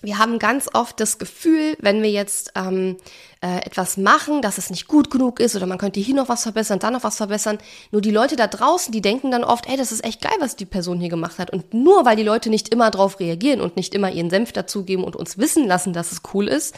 [0.01, 2.97] wir haben ganz oft das Gefühl, wenn wir jetzt ähm,
[3.41, 6.43] äh, etwas machen, dass es nicht gut genug ist oder man könnte hier noch was
[6.43, 7.58] verbessern, da noch was verbessern.
[7.91, 10.55] Nur die Leute da draußen, die denken dann oft, ey, das ist echt geil, was
[10.55, 11.49] die Person hier gemacht hat.
[11.49, 15.03] Und nur weil die Leute nicht immer drauf reagieren und nicht immer ihren Senf dazugeben
[15.03, 16.75] und uns wissen lassen, dass es cool ist,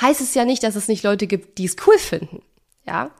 [0.00, 2.42] heißt es ja nicht, dass es nicht Leute gibt, die es cool finden.
[2.86, 3.10] Ja,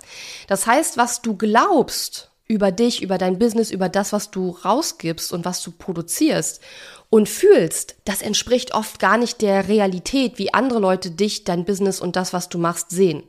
[0.47, 5.33] das heißt, was du glaubst über dich, über dein Business, über das, was du rausgibst
[5.33, 6.63] und was du produzierst
[7.11, 12.01] und fühlst, das entspricht oft gar nicht der Realität, wie andere Leute dich, dein Business
[12.01, 13.23] und das, was du machst, sehen.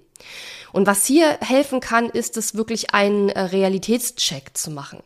[0.73, 5.01] Und was hier helfen kann, ist es wirklich einen äh, Realitätscheck zu machen.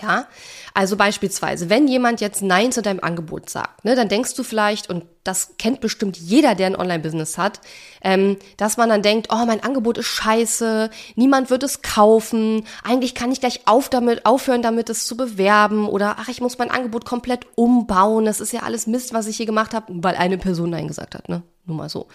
[0.00, 0.26] Ja,
[0.72, 4.88] also beispielsweise, wenn jemand jetzt Nein zu deinem Angebot sagt, ne, dann denkst du vielleicht,
[4.88, 7.60] und das kennt bestimmt jeder, der ein Online-Business hat,
[8.00, 13.14] ähm, dass man dann denkt, oh, mein Angebot ist scheiße, niemand wird es kaufen, eigentlich
[13.14, 16.70] kann ich gleich auf damit, aufhören, damit es zu bewerben, oder ach, ich muss mein
[16.70, 20.38] Angebot komplett umbauen, das ist ja alles Mist, was ich hier gemacht habe, weil eine
[20.38, 21.42] Person Nein gesagt hat, ne?
[21.66, 22.08] Nur mal so.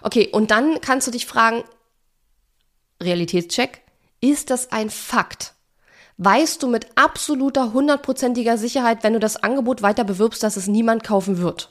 [0.00, 1.62] Okay, und dann kannst du dich fragen,
[3.02, 3.82] Realitätscheck,
[4.22, 5.52] ist das ein Fakt?
[6.18, 11.04] Weißt du mit absoluter hundertprozentiger Sicherheit, wenn du das Angebot weiter bewirbst, dass es niemand
[11.04, 11.70] kaufen wird.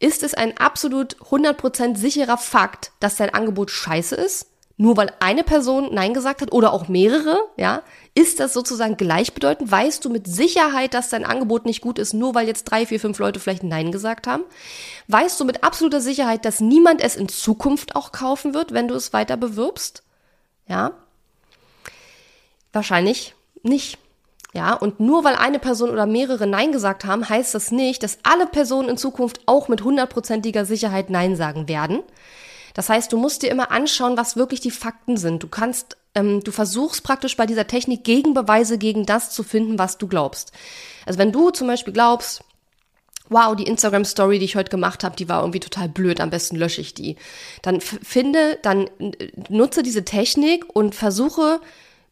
[0.00, 4.46] Ist es ein absolut 100% sicherer Fakt, dass dein Angebot scheiße ist?
[4.80, 7.82] Nur weil eine Person Nein gesagt hat oder auch mehrere, ja?
[8.14, 9.70] Ist das sozusagen gleichbedeutend?
[9.70, 13.00] Weißt du mit Sicherheit, dass dein Angebot nicht gut ist, nur weil jetzt drei, vier,
[13.00, 14.44] fünf Leute vielleicht Nein gesagt haben?
[15.08, 18.94] Weißt du mit absoluter Sicherheit, dass niemand es in Zukunft auch kaufen wird, wenn du
[18.94, 20.04] es weiter bewirbst?
[20.68, 20.92] Ja?
[22.72, 23.98] Wahrscheinlich nicht.
[24.54, 28.18] Ja, und nur weil eine Person oder mehrere Nein gesagt haben, heißt das nicht, dass
[28.22, 32.02] alle Personen in Zukunft auch mit hundertprozentiger Sicherheit Nein sagen werden.
[32.72, 35.42] Das heißt, du musst dir immer anschauen, was wirklich die Fakten sind.
[35.42, 39.98] Du kannst, ähm, du versuchst praktisch bei dieser Technik Gegenbeweise gegen das zu finden, was
[39.98, 40.52] du glaubst.
[41.04, 42.42] Also wenn du zum Beispiel glaubst,
[43.28, 46.30] wow, die Instagram Story, die ich heute gemacht habe, die war irgendwie total blöd, am
[46.30, 47.16] besten lösche ich die.
[47.62, 48.88] Dann finde, dann
[49.48, 51.60] nutze diese Technik und versuche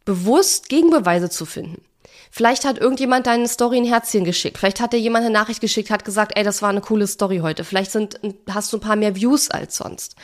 [0.07, 1.83] bewusst Gegenbeweise zu finden.
[2.31, 4.59] Vielleicht hat irgendjemand deine Story ein Herzchen geschickt.
[4.59, 7.39] Vielleicht hat dir jemand eine Nachricht geschickt, hat gesagt, ey, das war eine coole Story
[7.39, 7.65] heute.
[7.65, 8.19] Vielleicht sind,
[8.51, 10.17] hast du ein paar mehr Views als sonst.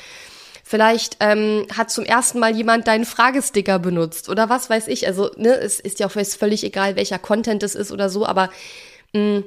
[0.64, 5.06] Vielleicht ähm, hat zum ersten Mal jemand deinen Fragesticker benutzt oder was weiß ich.
[5.06, 8.50] Also, ne, es ist ja auch völlig egal, welcher Content es ist oder so, aber
[9.12, 9.44] mh, mm,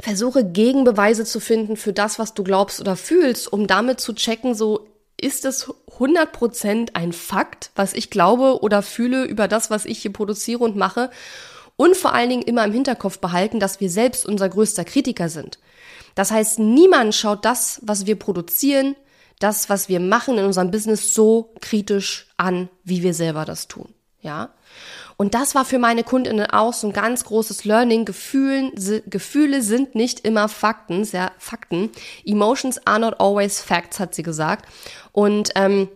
[0.00, 4.54] versuche Gegenbeweise zu finden für das, was du glaubst oder fühlst, um damit zu checken,
[4.54, 4.88] so
[5.20, 10.12] ist es 100% ein Fakt, was ich glaube oder fühle über das, was ich hier
[10.12, 11.10] produziere und mache.
[11.76, 15.58] Und vor allen Dingen immer im Hinterkopf behalten, dass wir selbst unser größter Kritiker sind.
[16.14, 18.96] Das heißt, niemand schaut das, was wir produzieren,
[19.38, 23.94] das, was wir machen in unserem Business so kritisch an, wie wir selber das tun.
[24.20, 24.50] Ja.
[25.20, 28.06] Und das war für meine Kundinnen auch so ein ganz großes Learning.
[28.06, 28.72] Gefühlen,
[29.04, 31.90] Gefühle sind nicht immer Fakten, sehr Fakten.
[32.24, 34.64] Emotions are not always facts, hat sie gesagt.
[35.12, 35.90] Und ähm,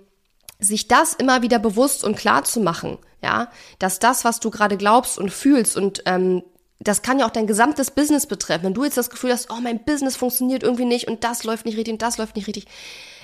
[0.59, 4.77] sich das immer wieder bewusst und klar zu machen, ja, dass das, was du gerade
[4.77, 6.43] glaubst und fühlst und ähm,
[6.79, 8.65] das kann ja auch dein gesamtes Business betreffen.
[8.65, 11.65] Wenn du jetzt das Gefühl hast, oh, mein Business funktioniert irgendwie nicht und das läuft
[11.65, 12.67] nicht richtig und das läuft nicht richtig,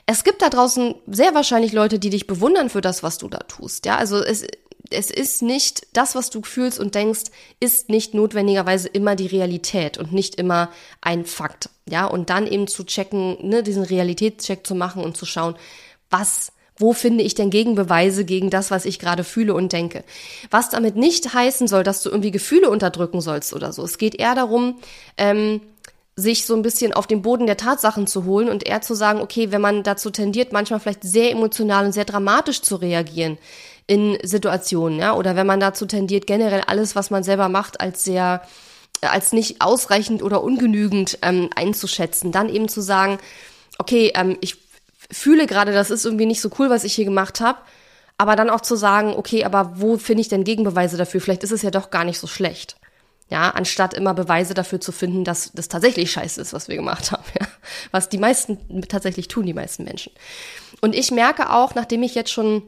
[0.06, 3.40] es gibt da draußen sehr wahrscheinlich Leute, die dich bewundern für das, was du da
[3.40, 3.84] tust.
[3.84, 4.46] Ja, also es,
[4.90, 9.98] es ist nicht, das, was du fühlst und denkst, ist nicht notwendigerweise immer die Realität
[9.98, 11.70] und nicht immer ein Fakt.
[11.88, 15.54] Ja, und dann eben zu checken, ne, diesen Realitätscheck zu machen und zu schauen,
[16.10, 20.04] was, wo finde ich denn Gegenbeweise gegen das, was ich gerade fühle und denke.
[20.50, 23.84] Was damit nicht heißen soll, dass du irgendwie Gefühle unterdrücken sollst oder so.
[23.84, 24.78] Es geht eher darum,
[25.16, 25.60] ähm,
[26.16, 29.20] sich so ein bisschen auf den Boden der Tatsachen zu holen und eher zu sagen,
[29.20, 33.38] okay, wenn man dazu tendiert, manchmal vielleicht sehr emotional und sehr dramatisch zu reagieren
[33.86, 38.04] in Situationen, ja, oder wenn man dazu tendiert, generell alles, was man selber macht, als
[38.04, 38.42] sehr,
[39.00, 43.18] als nicht ausreichend oder ungenügend ähm, einzuschätzen, dann eben zu sagen,
[43.78, 44.56] okay, ähm, ich
[45.10, 47.58] fühle gerade, das ist irgendwie nicht so cool, was ich hier gemacht habe,
[48.18, 51.20] aber dann auch zu sagen, okay, aber wo finde ich denn Gegenbeweise dafür?
[51.20, 52.76] Vielleicht ist es ja doch gar nicht so schlecht.
[53.30, 57.12] Ja, anstatt immer Beweise dafür zu finden, dass das tatsächlich scheiße ist, was wir gemacht
[57.12, 57.22] haben.
[57.40, 57.46] Ja?
[57.92, 60.12] Was die meisten tatsächlich tun, die meisten Menschen.
[60.80, 62.62] Und ich merke auch, nachdem ich jetzt schon,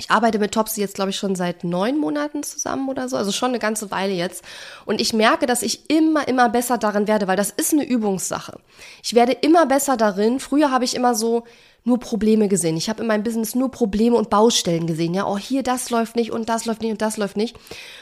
[0.00, 3.32] ich arbeite mit Topsy jetzt, glaube ich, schon seit neun Monaten zusammen oder so, also
[3.32, 4.42] schon eine ganze Weile jetzt.
[4.86, 8.58] Und ich merke, dass ich immer, immer besser darin werde, weil das ist eine Übungssache.
[9.02, 10.40] Ich werde immer besser darin.
[10.40, 11.44] Früher habe ich immer so,
[11.84, 12.76] nur Probleme gesehen.
[12.76, 15.14] Ich habe in meinem Business nur Probleme und Baustellen gesehen.
[15.14, 17.56] Ja, oh, hier das läuft nicht und das läuft nicht und das läuft nicht.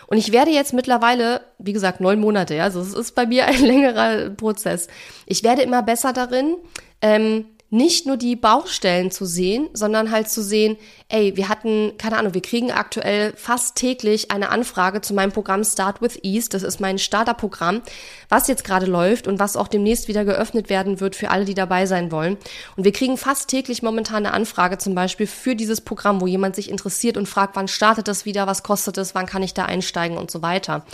[0.08, 3.46] Und ich werde jetzt mittlerweile, wie gesagt, neun Monate, ja, also es ist bei mir
[3.46, 4.88] ein längerer Prozess.
[5.26, 6.56] Ich werde immer besser darin,
[7.02, 10.78] ähm, nicht nur die Baustellen zu sehen, sondern halt zu sehen,
[11.08, 15.62] ey, wir hatten, keine Ahnung, wir kriegen aktuell fast täglich eine Anfrage zu meinem Programm
[15.64, 16.48] Start with Ease.
[16.48, 17.82] Das ist mein Starterprogramm,
[18.30, 21.54] was jetzt gerade läuft und was auch demnächst wieder geöffnet werden wird für alle, die
[21.54, 22.38] dabei sein wollen.
[22.76, 26.56] Und wir kriegen fast täglich momentan eine Anfrage zum Beispiel für dieses Programm, wo jemand
[26.56, 29.66] sich interessiert und fragt, wann startet das wieder, was kostet es, wann kann ich da
[29.66, 30.86] einsteigen und so weiter.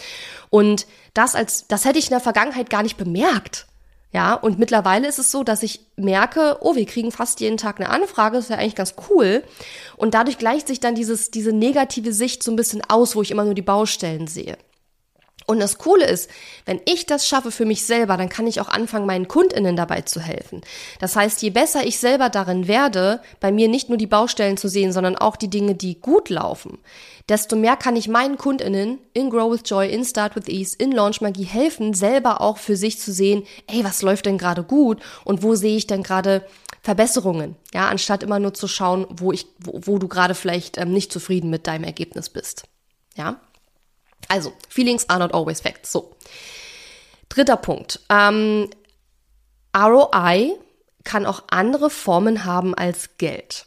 [0.51, 3.67] Und das als, das hätte ich in der Vergangenheit gar nicht bemerkt.
[4.15, 7.81] Ja, und mittlerweile ist es so, dass ich merke, oh, wir kriegen fast jeden Tag
[7.81, 9.43] eine Anfrage, das ist ja eigentlich ganz cool.
[9.97, 13.33] Und dadurch gleicht sich dann dieses, diese negative Sicht so ein bisschen aus, wo ich
[13.33, 14.57] immer nur die Baustellen sehe.
[15.47, 16.31] Und das Coole ist,
[16.65, 20.01] wenn ich das schaffe für mich selber, dann kann ich auch anfangen, meinen Kundinnen dabei
[20.03, 20.63] zu helfen.
[21.01, 24.69] Das heißt, je besser ich selber darin werde, bei mir nicht nur die Baustellen zu
[24.69, 26.79] sehen, sondern auch die Dinge, die gut laufen,
[27.29, 30.93] desto mehr kann ich meinen Kundinnen in Grow with Joy, in Start with Ease, in
[30.93, 35.01] Launch Magie helfen, selber auch für sich zu sehen, ey, was läuft denn gerade gut
[35.25, 36.47] und wo sehe ich denn gerade
[36.83, 40.93] Verbesserungen, ja, anstatt immer nur zu schauen, wo ich, wo, wo du gerade vielleicht ähm,
[40.93, 42.65] nicht zufrieden mit deinem Ergebnis bist.
[43.17, 43.41] Ja.
[44.29, 45.93] Also, Feelings are not always facts.
[45.93, 46.17] So.
[47.29, 48.01] Dritter Punkt.
[48.11, 48.71] Ähm,
[49.77, 50.53] ROI
[51.05, 53.67] kann auch andere Formen haben als Geld.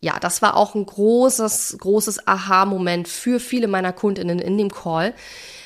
[0.00, 5.14] Ja, das war auch ein großes, großes Aha-Moment für viele meiner Kundinnen in dem Call.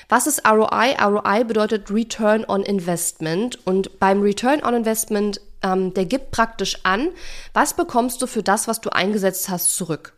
[0.09, 0.97] Was ist ROI?
[1.01, 7.09] ROI bedeutet Return on Investment und beim Return on Investment ähm, der gibt praktisch an,
[7.53, 10.15] was bekommst du für das, was du eingesetzt hast, zurück.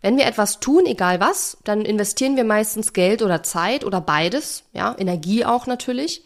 [0.00, 4.62] Wenn wir etwas tun, egal was, dann investieren wir meistens Geld oder Zeit oder beides,
[4.72, 6.22] ja, Energie auch natürlich.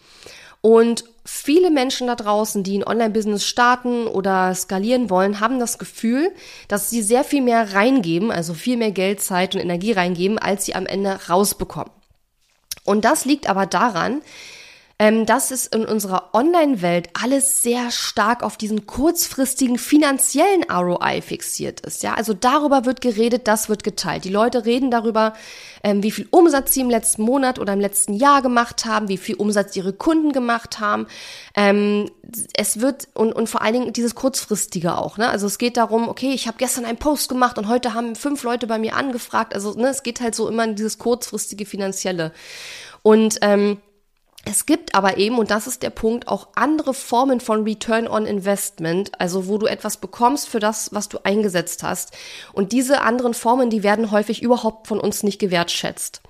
[0.61, 6.30] Und viele Menschen da draußen, die ein Online-Business starten oder skalieren wollen, haben das Gefühl,
[6.68, 10.64] dass sie sehr viel mehr reingeben, also viel mehr Geld, Zeit und Energie reingeben, als
[10.66, 11.92] sie am Ende rausbekommen.
[12.85, 14.22] Und das liegt aber daran,
[15.02, 21.80] ähm, dass es in unserer Online-Welt alles sehr stark auf diesen kurzfristigen finanziellen ROI fixiert
[21.80, 22.04] ist.
[22.04, 24.22] Ja, also darüber wird geredet, das wird geteilt.
[24.24, 25.34] Die Leute reden darüber,
[25.82, 29.16] ähm, wie viel Umsatz sie im letzten Monat oder im letzten Jahr gemacht haben, wie
[29.16, 31.08] viel Umsatz ihre Kunden gemacht haben.
[31.56, 32.08] Ähm,
[32.56, 35.18] es wird und, und vor allen Dingen dieses kurzfristige auch.
[35.18, 35.28] Ne?
[35.28, 38.44] Also es geht darum, okay, ich habe gestern einen Post gemacht und heute haben fünf
[38.44, 39.52] Leute bei mir angefragt.
[39.52, 42.30] Also ne, es geht halt so immer in dieses kurzfristige finanzielle
[43.02, 43.78] und ähm,
[44.44, 48.26] es gibt aber eben, und das ist der Punkt, auch andere Formen von Return on
[48.26, 52.12] Investment, also wo du etwas bekommst für das, was du eingesetzt hast.
[52.52, 56.22] Und diese anderen Formen, die werden häufig überhaupt von uns nicht gewertschätzt.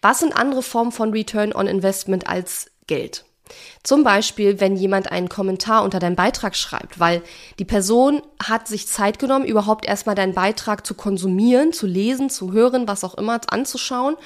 [0.00, 3.24] Was sind andere Formen von Return on Investment als Geld?
[3.82, 7.22] Zum Beispiel, wenn jemand einen Kommentar unter deinen Beitrag schreibt, weil
[7.58, 12.52] die Person hat sich Zeit genommen, überhaupt erstmal deinen Beitrag zu konsumieren, zu lesen, zu
[12.52, 14.16] hören, was auch immer, anzuschauen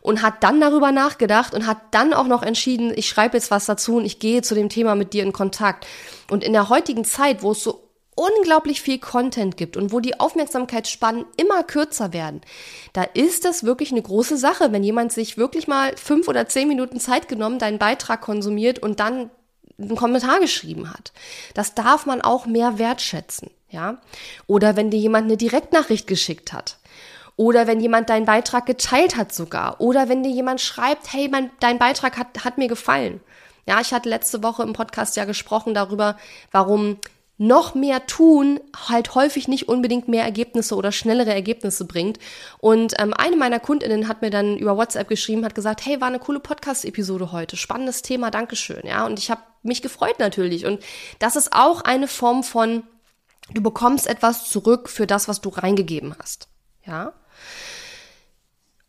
[0.00, 3.66] und hat dann darüber nachgedacht und hat dann auch noch entschieden, ich schreibe jetzt was
[3.66, 5.86] dazu und ich gehe zu dem Thema mit dir in Kontakt.
[6.30, 10.18] Und in der heutigen Zeit, wo es so unglaublich viel Content gibt und wo die
[10.18, 12.40] Aufmerksamkeitsspannen immer kürzer werden,
[12.92, 16.66] da ist das wirklich eine große Sache, wenn jemand sich wirklich mal fünf oder zehn
[16.66, 19.30] Minuten Zeit genommen, deinen Beitrag konsumiert und dann
[19.78, 21.12] einen Kommentar geschrieben hat.
[21.54, 23.98] Das darf man auch mehr wertschätzen, ja?
[24.48, 26.77] Oder wenn dir jemand eine Direktnachricht geschickt hat.
[27.38, 29.80] Oder wenn jemand deinen Beitrag geteilt hat sogar.
[29.80, 33.20] Oder wenn dir jemand schreibt, hey, mein, dein Beitrag hat, hat mir gefallen.
[33.64, 36.16] Ja, ich hatte letzte Woche im Podcast ja gesprochen darüber,
[36.50, 36.98] warum
[37.36, 42.18] noch mehr tun halt häufig nicht unbedingt mehr Ergebnisse oder schnellere Ergebnisse bringt.
[42.58, 46.08] Und ähm, eine meiner Kundinnen hat mir dann über WhatsApp geschrieben, hat gesagt, hey, war
[46.08, 48.82] eine coole Podcast-Episode heute, spannendes Thema, Dankeschön.
[48.84, 50.66] Ja, und ich habe mich gefreut natürlich.
[50.66, 50.82] Und
[51.20, 52.82] das ist auch eine Form von,
[53.54, 56.48] du bekommst etwas zurück für das, was du reingegeben hast.
[56.84, 57.12] Ja.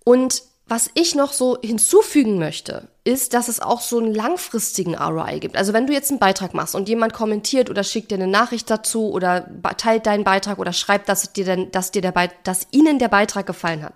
[0.10, 5.40] Und was ich noch so hinzufügen möchte, ist, dass es auch so einen langfristigen ROI
[5.40, 5.58] gibt.
[5.58, 8.70] Also wenn du jetzt einen Beitrag machst und jemand kommentiert oder schickt dir eine Nachricht
[8.70, 12.68] dazu oder teilt deinen Beitrag oder schreibt, dass dir denn, dass dir der Be dass
[12.70, 13.96] ihnen der Beitrag gefallen hat,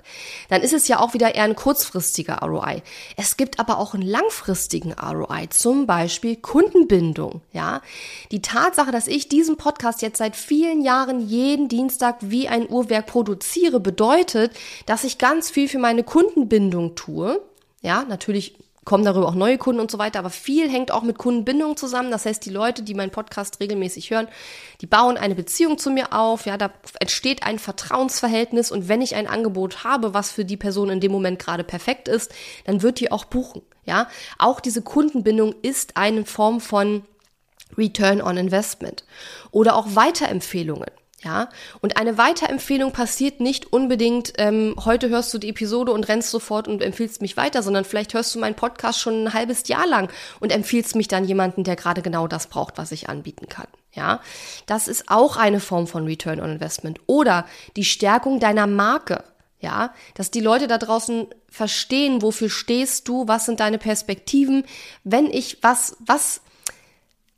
[0.50, 2.82] dann ist es ja auch wieder eher ein kurzfristiger ROI.
[3.16, 7.42] Es gibt aber auch einen langfristigen ROI, zum Beispiel Kundenbindung.
[7.52, 7.82] Ja,
[8.32, 13.06] die Tatsache, dass ich diesen Podcast jetzt seit vielen Jahren jeden Dienstag wie ein Uhrwerk
[13.06, 14.54] produziere, bedeutet,
[14.88, 17.40] dass ich ganz viel für meine Kundenbindung tue.
[17.84, 21.18] Ja, natürlich kommen darüber auch neue Kunden und so weiter, aber viel hängt auch mit
[21.18, 22.12] Kundenbindung zusammen.
[22.12, 24.28] Das heißt, die Leute, die meinen Podcast regelmäßig hören,
[24.82, 29.16] die bauen eine Beziehung zu mir auf, ja, da entsteht ein Vertrauensverhältnis und wenn ich
[29.16, 32.34] ein Angebot habe, was für die Person in dem Moment gerade perfekt ist,
[32.66, 34.08] dann wird die auch buchen, ja.
[34.38, 37.04] Auch diese Kundenbindung ist eine Form von
[37.78, 39.06] Return on Investment
[39.52, 40.90] oder auch Weiterempfehlungen.
[41.24, 41.48] Ja,
[41.80, 46.68] und eine Weiterempfehlung passiert nicht unbedingt, ähm, heute hörst du die Episode und rennst sofort
[46.68, 50.12] und empfiehlst mich weiter, sondern vielleicht hörst du meinen Podcast schon ein halbes Jahr lang
[50.42, 53.68] und empfiehlst mich dann jemanden, der gerade genau das braucht, was ich anbieten kann.
[53.94, 54.20] Ja,
[54.66, 57.00] das ist auch eine Form von Return on Investment.
[57.06, 57.46] Oder
[57.78, 59.24] die Stärkung deiner Marke.
[59.60, 64.66] Ja, dass die Leute da draußen verstehen, wofür stehst du, was sind deine Perspektiven,
[65.06, 66.42] wenn ich was, was,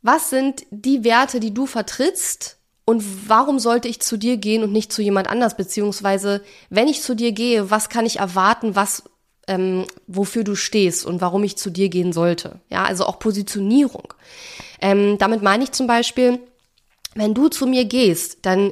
[0.02, 2.55] was sind die Werte, die du vertrittst
[2.86, 5.58] und warum sollte ich zu dir gehen und nicht zu jemand anders?
[5.58, 9.04] Beziehungsweise, wenn ich zu dir gehe, was kann ich erwarten, was,
[9.48, 12.60] ähm, wofür du stehst und warum ich zu dir gehen sollte?
[12.69, 14.13] Ja, also auch Positionierung.
[14.80, 16.39] Ähm, damit meine ich zum Beispiel,
[17.15, 18.71] wenn du zu mir gehst, dann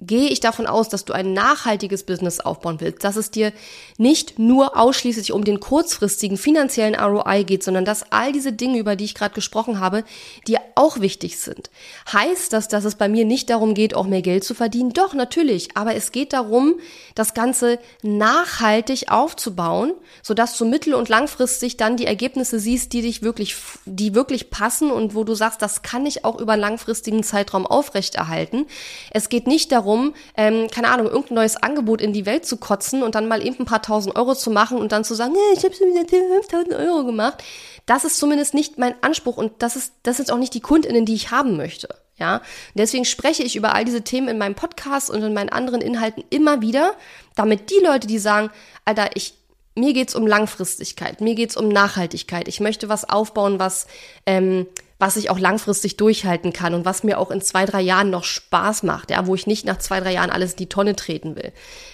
[0.00, 3.52] gehe ich davon aus, dass du ein nachhaltiges Business aufbauen willst, dass es dir
[3.96, 8.94] nicht nur ausschließlich um den kurzfristigen finanziellen ROI geht, sondern dass all diese Dinge, über
[8.94, 10.04] die ich gerade gesprochen habe,
[10.46, 11.70] dir auch wichtig sind.
[12.12, 14.92] Heißt das, dass es bei mir nicht darum geht, auch mehr Geld zu verdienen?
[14.92, 15.76] Doch, natürlich.
[15.76, 16.74] Aber es geht darum,
[17.16, 23.22] das Ganze nachhaltig aufzubauen, sodass du mittel- und langfristig dann die Ergebnisse siehst, die dich
[23.22, 27.66] wirklich, die wirklich passen und wo du sagst, das kann ich auch über langfristigen Zeitraum
[27.66, 28.66] aufrechterhalten.
[29.10, 32.58] Es geht nicht darum, darum, ähm, keine Ahnung, irgendein neues Angebot in die Welt zu
[32.58, 35.34] kotzen und dann mal eben ein paar tausend Euro zu machen und dann zu sagen,
[35.34, 37.42] hey, ich habe schon wieder 5000 Euro gemacht.
[37.86, 41.06] Das ist zumindest nicht mein Anspruch und das ist, das ist auch nicht die KundInnen,
[41.06, 41.88] die ich haben möchte.
[42.18, 42.42] Ja,
[42.74, 46.24] deswegen spreche ich über all diese Themen in meinem Podcast und in meinen anderen Inhalten
[46.30, 46.94] immer wieder,
[47.36, 48.50] damit die Leute, die sagen,
[48.84, 49.34] Alter, ich,
[49.76, 53.86] mir geht's um Langfristigkeit, mir geht's um Nachhaltigkeit, ich möchte was aufbauen, was,
[54.26, 54.66] ähm,
[54.98, 58.24] was ich auch langfristig durchhalten kann und was mir auch in zwei, drei Jahren noch
[58.24, 61.36] Spaß macht, ja, wo ich nicht nach zwei, drei Jahren alles in die Tonne treten
[61.36, 61.52] will.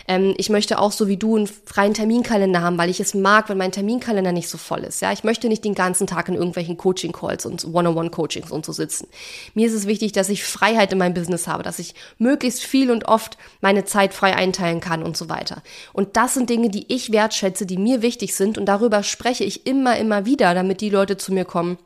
[0.09, 3.51] Ähm, ich möchte auch so wie du einen freien Terminkalender haben, weil ich es mag,
[3.51, 5.03] wenn mein Terminkalender nicht so voll ist.
[5.03, 9.09] Ja, ich möchte nicht den ganzen Tag in irgendwelchen Coaching-Calls und One-on-One-Coachings und so sitzen.
[9.53, 12.90] Mir ist es wichtig, dass ich Freiheit in meinem Business habe, dass ich möglichst viel
[12.90, 15.62] und oft meine Zeit frei einteilen kann und so weiter.
[15.93, 19.67] Und das sind Dinge, die ich wertschätze, die mir wichtig sind und darüber spreche ich
[19.67, 21.77] immer, immer wieder, damit die Leute zu mir kommen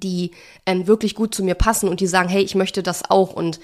[0.00, 0.32] die
[0.66, 3.60] ähm, wirklich gut zu mir passen und die sagen, hey, ich möchte das auch und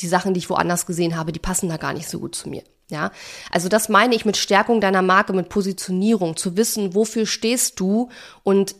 [0.00, 2.48] die Sachen, die ich woanders gesehen habe, die passen da gar nicht so gut zu
[2.48, 2.62] mir.
[2.88, 3.10] Ja,
[3.50, 8.10] also das meine ich mit Stärkung deiner Marke, mit Positionierung, zu wissen, wofür stehst du
[8.44, 8.76] und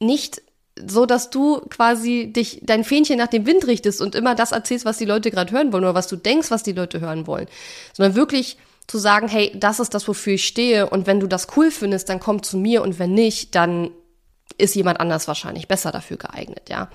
[0.00, 0.42] nicht
[0.86, 4.84] so, dass du quasi dich dein Fähnchen nach dem Wind richtest und immer das erzählst,
[4.84, 7.46] was die Leute gerade hören wollen oder was du denkst, was die Leute hören wollen,
[7.92, 11.48] sondern wirklich zu sagen, hey, das ist das, wofür ich stehe und wenn du das
[11.56, 13.90] cool findest, dann komm zu mir und wenn nicht, dann
[14.58, 16.88] ist jemand anders wahrscheinlich besser dafür geeignet, ja.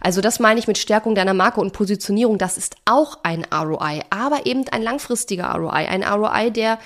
[0.00, 2.38] Also das meine ich mit Stärkung deiner Marke und Positionierung.
[2.38, 5.88] Das ist auch ein ROI, aber eben ein langfristiger ROI.
[5.88, 6.78] Ein ROI, der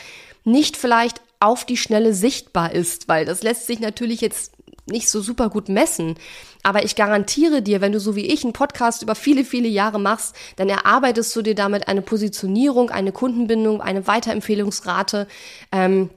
[0.44, 4.52] nicht vielleicht auf die Schnelle sichtbar ist, weil das lässt sich natürlich jetzt
[4.86, 6.16] nicht so super gut messen.
[6.62, 9.98] Aber ich garantiere dir, wenn du so wie ich einen Podcast über viele, viele Jahre
[9.98, 15.26] machst, dann erarbeitest du dir damit eine Positionierung, eine Kundenbindung, eine Weiterempfehlungsrate.
[15.72, 16.10] Ähm,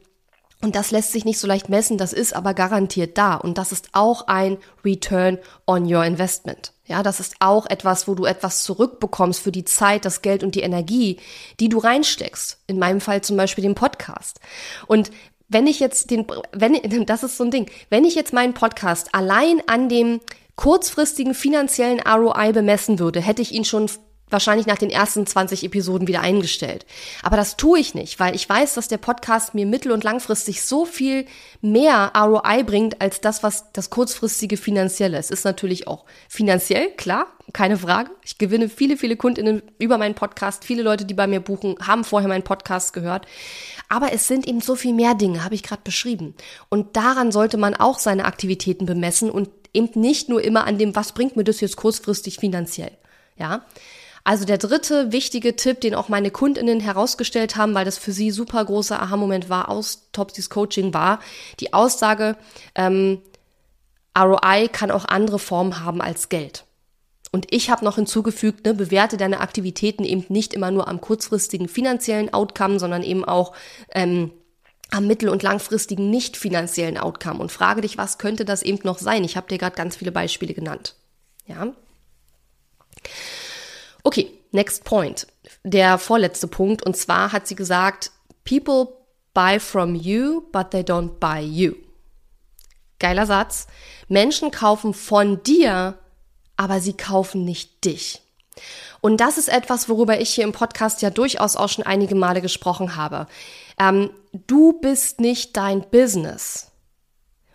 [0.63, 3.35] und das lässt sich nicht so leicht messen, das ist aber garantiert da.
[3.35, 6.71] Und das ist auch ein Return on your investment.
[6.85, 10.55] Ja, das ist auch etwas, wo du etwas zurückbekommst für die Zeit, das Geld und
[10.55, 11.19] die Energie,
[11.59, 12.59] die du reinsteckst.
[12.67, 14.39] In meinem Fall zum Beispiel den Podcast.
[14.87, 15.11] Und
[15.49, 19.13] wenn ich jetzt den, wenn, das ist so ein Ding, wenn ich jetzt meinen Podcast
[19.13, 20.21] allein an dem
[20.55, 23.89] kurzfristigen finanziellen ROI bemessen würde, hätte ich ihn schon
[24.33, 26.85] wahrscheinlich nach den ersten 20 Episoden wieder eingestellt.
[27.21, 30.63] Aber das tue ich nicht, weil ich weiß, dass der Podcast mir mittel- und langfristig
[30.63, 31.25] so viel
[31.61, 35.31] mehr ROI bringt als das, was das kurzfristige finanzielle ist.
[35.31, 38.11] Ist natürlich auch finanziell, klar, keine Frage.
[38.23, 40.63] Ich gewinne viele, viele Kundinnen über meinen Podcast.
[40.63, 43.27] Viele Leute, die bei mir buchen, haben vorher meinen Podcast gehört.
[43.89, 46.35] Aber es sind eben so viel mehr Dinge, habe ich gerade beschrieben.
[46.69, 50.95] Und daran sollte man auch seine Aktivitäten bemessen und eben nicht nur immer an dem,
[50.95, 52.91] was bringt mir das jetzt kurzfristig finanziell.
[53.37, 53.65] Ja.
[54.23, 58.31] Also der dritte wichtige Tipp, den auch meine Kundinnen herausgestellt haben, weil das für sie
[58.31, 61.19] super großer Aha-Moment war aus Topsys Coaching, war
[61.59, 62.37] die Aussage,
[62.75, 63.21] ähm,
[64.17, 66.65] ROI kann auch andere Formen haben als Geld.
[67.31, 71.67] Und ich habe noch hinzugefügt, ne, bewerte deine Aktivitäten eben nicht immer nur am kurzfristigen
[71.67, 73.53] finanziellen Outcome, sondern eben auch
[73.91, 74.31] ähm,
[74.91, 78.99] am mittel- und langfristigen nicht finanziellen Outcome und frage dich, was könnte das eben noch
[78.99, 79.23] sein?
[79.23, 80.95] Ich habe dir gerade ganz viele Beispiele genannt.
[81.47, 81.73] Ja.
[84.03, 85.27] Okay, next point.
[85.63, 86.83] Der vorletzte Punkt.
[86.85, 88.11] Und zwar hat sie gesagt,
[88.43, 88.89] people
[89.33, 91.73] buy from you, but they don't buy you.
[92.99, 93.67] Geiler Satz.
[94.07, 95.97] Menschen kaufen von dir,
[96.55, 98.21] aber sie kaufen nicht dich.
[99.01, 102.41] Und das ist etwas, worüber ich hier im Podcast ja durchaus auch schon einige Male
[102.41, 103.27] gesprochen habe.
[103.77, 104.11] Ähm,
[104.47, 106.71] du bist nicht dein Business.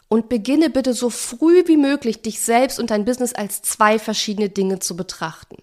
[0.08, 4.48] Und beginne bitte so früh wie möglich, dich selbst und dein Business als zwei verschiedene
[4.48, 5.56] Dinge zu betrachten.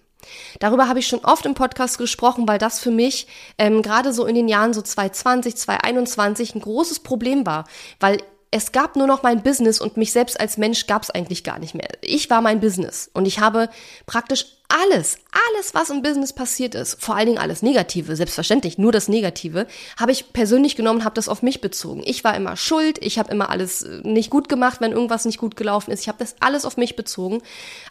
[0.58, 3.26] Darüber habe ich schon oft im Podcast gesprochen, weil das für mich
[3.58, 7.64] ähm, gerade so in den Jahren so 2020, 2021 ein großes Problem war,
[8.00, 8.18] weil
[8.50, 11.58] es gab nur noch mein Business und mich selbst als Mensch gab es eigentlich gar
[11.58, 11.88] nicht mehr.
[12.00, 13.68] Ich war mein Business und ich habe
[14.06, 15.18] praktisch alles,
[15.54, 19.66] alles, was im Business passiert ist, vor allen Dingen alles Negative, selbstverständlich nur das Negative,
[19.98, 22.02] habe ich persönlich genommen, habe das auf mich bezogen.
[22.04, 25.38] Ich war immer schuld, ich habe immer alles äh, nicht gut gemacht, wenn irgendwas nicht
[25.38, 26.02] gut gelaufen ist.
[26.02, 27.42] Ich habe das alles auf mich bezogen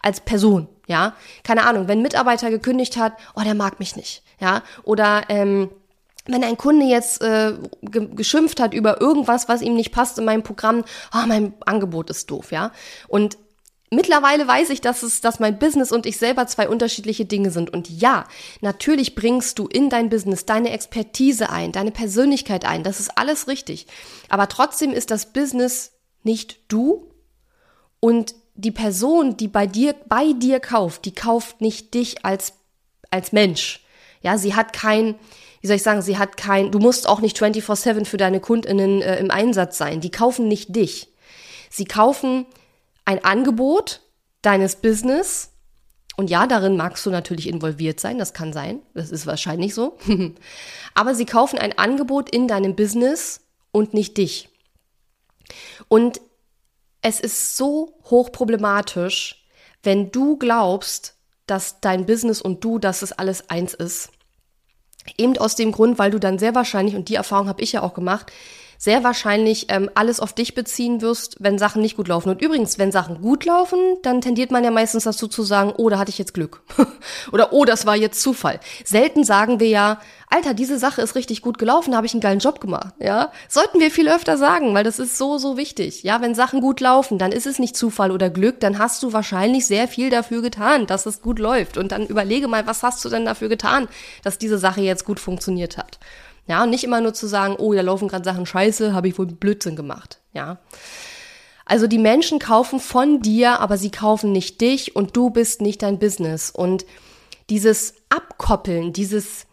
[0.01, 1.15] als Person, ja.
[1.43, 4.63] Keine Ahnung, wenn ein Mitarbeiter gekündigt hat, oh, der mag mich nicht, ja.
[4.83, 5.69] Oder ähm,
[6.25, 10.25] wenn ein Kunde jetzt äh, ge geschimpft hat über irgendwas, was ihm nicht passt in
[10.25, 10.83] meinem Programm,
[11.13, 12.71] oh, mein Angebot ist doof, ja.
[13.07, 13.38] Und
[13.91, 17.71] mittlerweile weiß ich, dass es, dass mein Business und ich selber zwei unterschiedliche Dinge sind.
[17.71, 18.25] Und ja,
[18.61, 22.83] natürlich bringst du in dein Business deine Expertise ein, deine Persönlichkeit ein.
[22.83, 23.88] Das ist alles richtig.
[24.29, 25.91] Aber trotzdem ist das Business
[26.23, 27.11] nicht du
[27.99, 32.53] und die Person, die bei dir, bei dir kauft, die kauft nicht dich als,
[33.11, 33.85] als Mensch.
[34.21, 35.15] Ja, sie hat kein,
[35.65, 39.01] wie soll ich sagen, sie hat kein, du musst auch nicht 24-7 für deine KundInnen
[39.01, 39.99] äh, im Einsatz sein.
[39.99, 41.08] Die kaufen nicht dich.
[41.71, 42.45] Sie kaufen
[43.04, 44.01] ein Angebot
[44.43, 45.54] deines Business.
[46.17, 49.97] Und ja, darin magst du natürlich involviert sein, das kann sein, das ist wahrscheinlich so.
[50.93, 54.49] Aber sie kaufen ein Angebot in deinem Business und nicht dich.
[55.88, 56.21] Und
[57.01, 59.47] es ist so hochproblematisch,
[59.82, 61.15] wenn du glaubst,
[61.47, 64.12] dass dein Business und du, dass es alles eins ist.
[65.17, 67.81] Eben aus dem Grund, weil du dann sehr wahrscheinlich, und die Erfahrung habe ich ja
[67.83, 68.31] auch gemacht,
[68.77, 72.29] sehr wahrscheinlich ähm, alles auf dich beziehen wirst, wenn Sachen nicht gut laufen.
[72.29, 75.89] Und übrigens, wenn Sachen gut laufen, dann tendiert man ja meistens dazu zu sagen, oh,
[75.89, 76.62] da hatte ich jetzt Glück.
[77.31, 78.60] Oder oh, das war jetzt Zufall.
[78.83, 82.21] Selten sagen wir ja, Alter, diese Sache ist richtig gut gelaufen, da habe ich einen
[82.21, 82.93] geilen Job gemacht.
[83.00, 86.04] Ja, sollten wir viel öfter sagen, weil das ist so so wichtig.
[86.04, 89.13] Ja, wenn Sachen gut laufen, dann ist es nicht Zufall oder Glück, dann hast du
[89.13, 91.77] wahrscheinlich sehr viel dafür getan, dass es gut läuft.
[91.77, 93.87] Und dann überlege mal, was hast du denn dafür getan,
[94.23, 96.00] dass diese Sache jetzt gut funktioniert hat.
[96.48, 99.17] Ja, und nicht immer nur zu sagen, oh, da laufen gerade Sachen scheiße, habe ich
[99.17, 100.19] wohl Blödsinn gemacht.
[100.33, 100.60] Ja.
[101.65, 105.81] Also die Menschen kaufen von dir, aber sie kaufen nicht dich und du bist nicht
[105.81, 106.52] dein Business.
[106.52, 106.85] Und
[107.50, 109.48] dieses Abkoppeln, dieses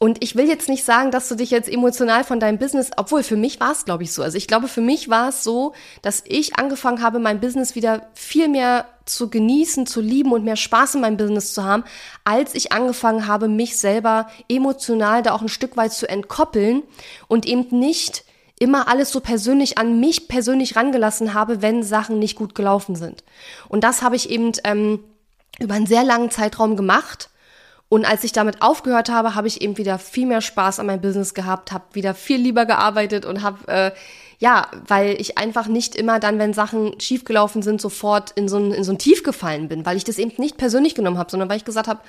[0.00, 3.24] und ich will jetzt nicht sagen, dass du dich jetzt emotional von deinem Business, obwohl
[3.24, 4.22] für mich war es, glaube ich, so.
[4.22, 8.08] Also ich glaube, für mich war es so, dass ich angefangen habe, mein Business wieder
[8.14, 11.82] viel mehr zu genießen, zu lieben und mehr Spaß in meinem Business zu haben,
[12.22, 16.84] als ich angefangen habe, mich selber emotional da auch ein Stück weit zu entkoppeln
[17.26, 18.24] und eben nicht
[18.60, 23.24] immer alles so persönlich an mich persönlich rangelassen habe, wenn Sachen nicht gut gelaufen sind.
[23.68, 25.00] Und das habe ich eben ähm,
[25.58, 27.30] über einen sehr langen Zeitraum gemacht
[27.88, 31.00] und als ich damit aufgehört habe, habe ich eben wieder viel mehr Spaß an meinem
[31.00, 33.92] Business gehabt, habe wieder viel lieber gearbeitet und habe, äh,
[34.38, 38.72] ja, weil ich einfach nicht immer dann, wenn Sachen schiefgelaufen sind, sofort in so ein,
[38.72, 41.48] in so ein Tief gefallen bin, weil ich das eben nicht persönlich genommen habe, sondern
[41.48, 42.00] weil ich gesagt habe,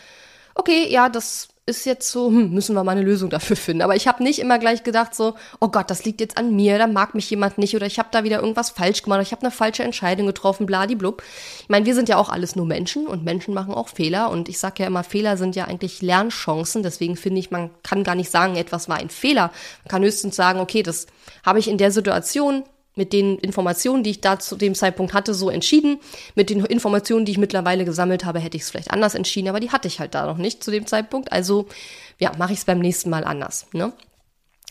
[0.54, 3.82] okay, ja, das ist jetzt so, hm, müssen wir mal eine Lösung dafür finden.
[3.82, 6.78] Aber ich habe nicht immer gleich gedacht so, oh Gott, das liegt jetzt an mir,
[6.78, 9.32] da mag mich jemand nicht oder ich habe da wieder irgendwas falsch gemacht oder ich
[9.32, 11.24] habe eine falsche Entscheidung getroffen, bladiblub.
[11.62, 14.50] Ich meine, wir sind ja auch alles nur Menschen und Menschen machen auch Fehler und
[14.50, 16.84] ich sage ja immer, Fehler sind ja eigentlich Lernchancen.
[16.84, 19.52] Deswegen finde ich, man kann gar nicht sagen, etwas war ein Fehler.
[19.84, 21.08] Man kann höchstens sagen, okay, das
[21.46, 22.64] habe ich in der Situation
[23.00, 26.02] mit den Informationen, die ich da zu dem Zeitpunkt hatte, so entschieden.
[26.36, 29.62] Mit den Informationen, die ich mittlerweile gesammelt habe, hätte ich es vielleicht anders entschieden, aber
[29.62, 31.32] die hatte ich halt da noch nicht zu dem Zeitpunkt.
[31.32, 31.68] Also
[32.20, 33.68] ja, mache ich es beim nächsten Mal anders.
[33.72, 33.94] Ne?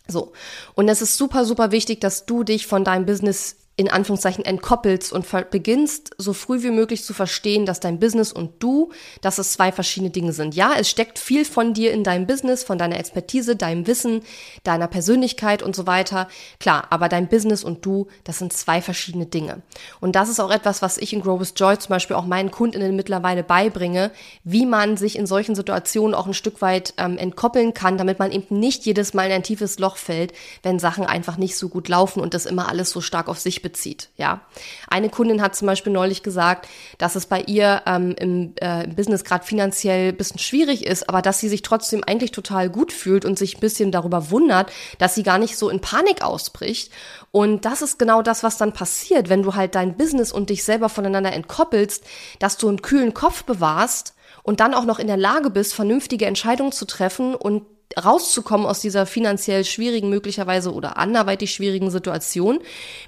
[0.06, 0.32] So.
[0.74, 5.12] Und es ist super, super wichtig, dass du dich von deinem Business in Anführungszeichen entkoppelst
[5.12, 9.52] und beginnst so früh wie möglich zu verstehen, dass dein Business und du, dass es
[9.52, 10.56] zwei verschiedene Dinge sind.
[10.56, 14.22] Ja, es steckt viel von dir in deinem Business, von deiner Expertise, deinem Wissen,
[14.64, 16.26] deiner Persönlichkeit und so weiter.
[16.58, 19.62] Klar, aber dein Business und du, das sind zwei verschiedene Dinge.
[20.00, 22.50] Und das ist auch etwas, was ich in Grow with Joy zum Beispiel auch meinen
[22.50, 24.10] Kundinnen mittlerweile beibringe,
[24.42, 28.32] wie man sich in solchen Situationen auch ein Stück weit ähm, entkoppeln kann, damit man
[28.32, 30.32] eben nicht jedes Mal in ein tiefes Loch fällt,
[30.64, 33.67] wenn Sachen einfach nicht so gut laufen und das immer alles so stark auf sich
[33.68, 34.08] bezieht.
[34.16, 34.40] Ja,
[34.88, 36.66] eine Kundin hat zum Beispiel neulich gesagt,
[36.96, 41.20] dass es bei ihr ähm, im, äh, im Business gerade finanziell bisschen schwierig ist, aber
[41.20, 45.14] dass sie sich trotzdem eigentlich total gut fühlt und sich ein bisschen darüber wundert, dass
[45.14, 46.90] sie gar nicht so in Panik ausbricht.
[47.30, 50.64] Und das ist genau das, was dann passiert, wenn du halt dein Business und dich
[50.64, 52.04] selber voneinander entkoppelst,
[52.38, 56.24] dass du einen kühlen Kopf bewahrst und dann auch noch in der Lage bist, vernünftige
[56.24, 57.66] Entscheidungen zu treffen und
[57.96, 62.60] rauszukommen aus dieser finanziell schwierigen, möglicherweise oder anderweitig schwierigen Situation.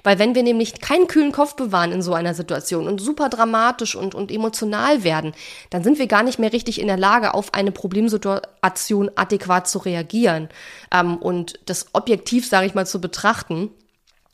[0.03, 3.95] Weil wenn wir nämlich keinen kühlen Kopf bewahren in so einer Situation und super dramatisch
[3.95, 5.33] und, und emotional werden,
[5.69, 9.79] dann sind wir gar nicht mehr richtig in der Lage, auf eine Problemsituation adäquat zu
[9.79, 10.49] reagieren
[10.93, 13.69] ähm, und das objektiv, sage ich mal, zu betrachten.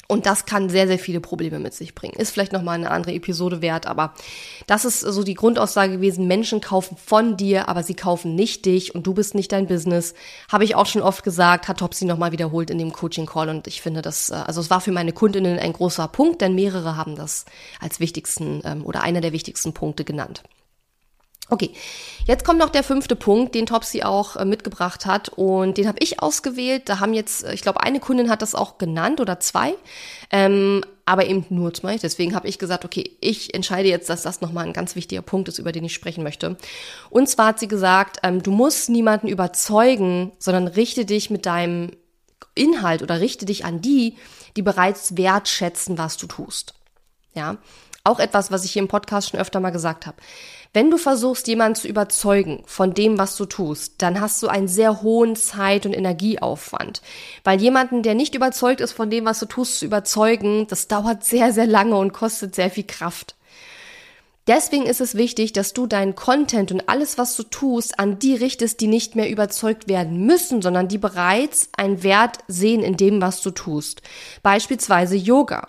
[0.09, 2.15] Und das kann sehr, sehr viele Probleme mit sich bringen.
[2.17, 4.13] Ist vielleicht nochmal eine andere Episode wert, aber
[4.65, 6.27] das ist so die Grundaussage gewesen.
[6.27, 10.13] Menschen kaufen von dir, aber sie kaufen nicht dich und du bist nicht dein Business.
[10.49, 13.67] Habe ich auch schon oft gesagt, hat Topsy nochmal wiederholt in dem Coaching Call und
[13.67, 16.95] ich finde das, äh, also es war für meine Kundinnen ein großer Punkt, denn mehrere
[16.95, 17.43] haben das
[17.81, 20.41] als wichtigsten ähm, oder einer der wichtigsten Punkte genannt.
[21.49, 21.71] Okay,
[22.25, 25.99] jetzt kommt noch der fünfte Punkt, den Topsy auch äh, mitgebracht hat und den habe
[26.01, 26.89] ich ausgewählt.
[26.89, 29.73] Da haben jetzt, äh, ich glaube, eine Kundin hat das auch genannt oder zwei,
[30.29, 31.97] ähm, aber eben nur zwei.
[31.97, 35.47] Deswegen habe ich gesagt, okay, ich entscheide jetzt, dass das nochmal ein ganz wichtiger Punkt
[35.47, 36.57] ist, über den ich sprechen möchte.
[37.09, 41.91] Und zwar hat sie gesagt, ähm, du musst niemanden überzeugen, sondern richte dich mit deinem
[42.55, 44.17] Inhalt oder richte dich an die,
[44.57, 46.73] die bereits wertschätzen, was du tust.
[47.33, 47.57] Ja,
[48.03, 50.17] auch etwas, was ich hier im Podcast schon öfter mal gesagt habe.
[50.73, 54.67] Wenn du versuchst, jemanden zu überzeugen von dem, was du tust, dann hast du einen
[54.67, 57.01] sehr hohen Zeit- und Energieaufwand.
[57.43, 61.23] Weil jemanden, der nicht überzeugt ist von dem, was du tust, zu überzeugen, das dauert
[61.23, 63.35] sehr, sehr lange und kostet sehr viel Kraft.
[64.47, 68.33] Deswegen ist es wichtig, dass du deinen Content und alles, was du tust, an die
[68.33, 73.21] richtest, die nicht mehr überzeugt werden müssen, sondern die bereits einen Wert sehen in dem,
[73.21, 74.01] was du tust.
[74.43, 75.67] Beispielsweise Yoga.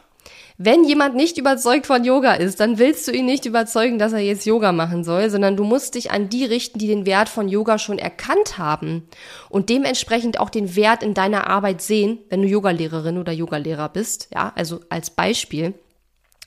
[0.61, 4.19] Wenn jemand nicht überzeugt von Yoga ist, dann willst du ihn nicht überzeugen, dass er
[4.19, 7.47] jetzt Yoga machen soll, sondern du musst dich an die richten, die den Wert von
[7.49, 9.09] Yoga schon erkannt haben
[9.51, 14.31] und dementsprechend auch den Wert in deiner Arbeit sehen, wenn du Yogalehrerin oder Yogalehrer bist,
[14.35, 15.75] ja, also als Beispiel.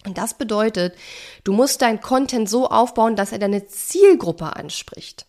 [0.05, 0.93] Und das bedeutet,
[1.45, 5.25] du musst dein Content so aufbauen, dass er deine Zielgruppe anspricht.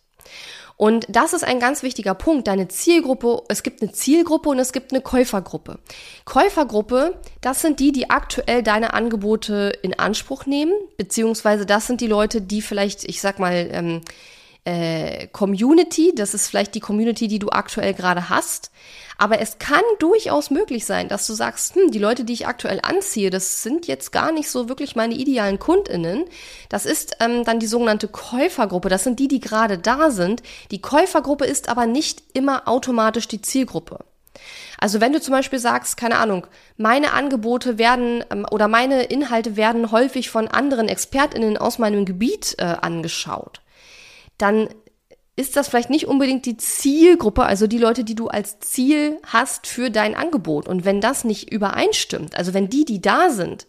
[0.77, 2.47] Und das ist ein ganz wichtiger Punkt.
[2.47, 5.79] Deine Zielgruppe, es gibt eine Zielgruppe und es gibt eine Käufergruppe.
[6.25, 12.07] Käufergruppe, das sind die, die aktuell deine Angebote in Anspruch nehmen, beziehungsweise das sind die
[12.07, 14.01] Leute, die vielleicht, ich sag mal, ähm,
[14.65, 18.71] äh, Community, das ist vielleicht die Community, die du aktuell gerade hast.
[19.17, 22.79] Aber es kann durchaus möglich sein, dass du sagst, hm, die Leute, die ich aktuell
[22.81, 26.25] anziehe, das sind jetzt gar nicht so wirklich meine idealen KundInnen.
[26.69, 28.89] Das ist ähm, dann die sogenannte Käufergruppe.
[28.89, 30.41] Das sind die, die gerade da sind.
[30.71, 33.99] Die Käufergruppe ist aber nicht immer automatisch die Zielgruppe.
[34.79, 36.47] Also wenn du zum Beispiel sagst, keine Ahnung,
[36.77, 42.55] meine Angebote werden ähm, oder meine Inhalte werden häufig von anderen ExpertInnen aus meinem Gebiet
[42.57, 43.61] äh, angeschaut,
[44.37, 44.69] dann
[45.35, 49.65] ist das vielleicht nicht unbedingt die Zielgruppe, also die Leute, die du als Ziel hast
[49.65, 50.67] für dein Angebot.
[50.67, 53.65] Und wenn das nicht übereinstimmt, also wenn die, die da sind,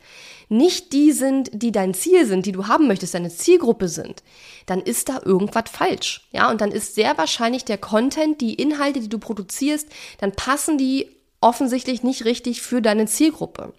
[0.51, 4.23] nicht die sind, die dein Ziel sind, die du haben möchtest, deine Zielgruppe sind,
[4.67, 6.29] dann ist da irgendwas falsch.
[6.33, 9.89] Ja, und dann ist sehr wahrscheinlich der Content, die Inhalte, die du produzierst,
[10.19, 11.09] dann passen die
[11.41, 13.73] offensichtlich nicht richtig für deine Zielgruppe.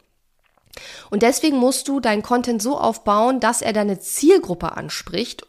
[1.12, 5.46] Und deswegen musst du deinen Content so aufbauen, dass er deine Zielgruppe anspricht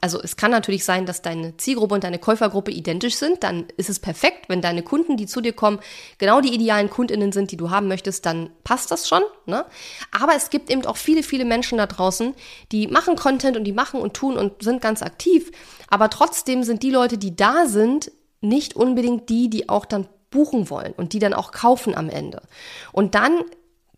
[0.00, 3.90] also es kann natürlich sein, dass deine Zielgruppe und deine Käufergruppe identisch sind, dann ist
[3.90, 4.48] es perfekt.
[4.48, 5.78] Wenn deine Kunden, die zu dir kommen,
[6.18, 9.22] genau die idealen Kundinnen sind, die du haben möchtest, dann passt das schon.
[9.46, 9.64] Ne?
[10.10, 12.34] Aber es gibt eben auch viele, viele Menschen da draußen,
[12.72, 15.50] die machen Content und die machen und tun und sind ganz aktiv.
[15.88, 18.10] Aber trotzdem sind die Leute, die da sind,
[18.40, 22.42] nicht unbedingt die, die auch dann buchen wollen und die dann auch kaufen am Ende.
[22.92, 23.44] Und dann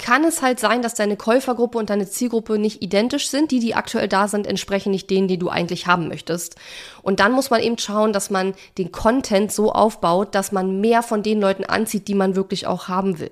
[0.00, 3.50] kann es halt sein, dass deine Käufergruppe und deine Zielgruppe nicht identisch sind.
[3.50, 6.56] Die, die aktuell da sind, entsprechen nicht denen, die du eigentlich haben möchtest.
[7.02, 11.02] Und dann muss man eben schauen, dass man den Content so aufbaut, dass man mehr
[11.02, 13.30] von den Leuten anzieht, die man wirklich auch haben will.